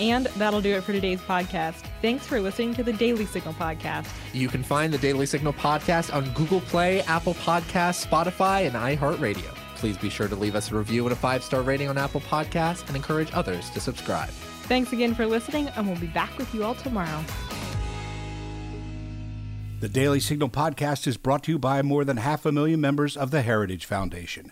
And 0.02 0.26
that'll 0.26 0.62
do 0.62 0.76
it 0.76 0.84
for 0.84 0.94
today's 0.94 1.22
podcast. 1.22 1.86
Thanks 2.02 2.26
for 2.26 2.42
listening 2.42 2.74
to 2.74 2.84
the 2.84 2.92
Daily 2.92 3.28
Signal 3.28 3.54
podcast. 3.54 4.08
You 4.34 4.48
can 4.48 4.64
find 4.64 4.92
the 4.92 4.98
Daily 4.98 5.28
Signal 5.28 5.54
podcast 5.54 6.12
on 6.12 6.28
Google 6.34 6.62
Play, 6.62 7.02
Apple 7.04 7.36
Podcasts, 7.36 8.06
Spotify, 8.06 8.66
and 8.66 8.76
iHeartRadio. 8.76 9.56
Please 9.76 10.00
be 10.00 10.10
sure 10.10 10.28
to 10.28 10.36
leave 10.36 10.56
us 10.56 10.72
a 10.72 10.76
review 10.76 11.06
and 11.06 11.14
a 11.14 11.16
five 11.16 11.44
star 11.44 11.62
rating 11.62 11.88
on 11.88 12.00
Apple 12.00 12.22
Podcasts 12.22 12.86
and 12.88 12.96
encourage 12.96 13.32
others 13.34 13.70
to 13.70 13.80
subscribe. 13.80 14.30
Thanks 14.64 14.92
again 14.92 15.14
for 15.14 15.28
listening, 15.28 15.68
and 15.70 15.88
we'll 15.88 16.00
be 16.00 16.08
back 16.08 16.36
with 16.38 16.52
you 16.54 16.64
all 16.64 16.76
tomorrow. 16.76 17.24
The 19.82 19.90
Daily 19.90 20.20
Signal 20.20 20.50
podcast 20.50 21.06
is 21.06 21.18
brought 21.18 21.44
to 21.44 21.52
you 21.52 21.60
by 21.60 21.82
more 21.84 22.06
than 22.06 22.18
half 22.18 22.46
a 22.46 22.52
million 22.52 22.82
members 22.82 23.16
of 23.16 23.30
the 23.30 23.42
Heritage 23.44 23.86
Foundation. 23.86 24.52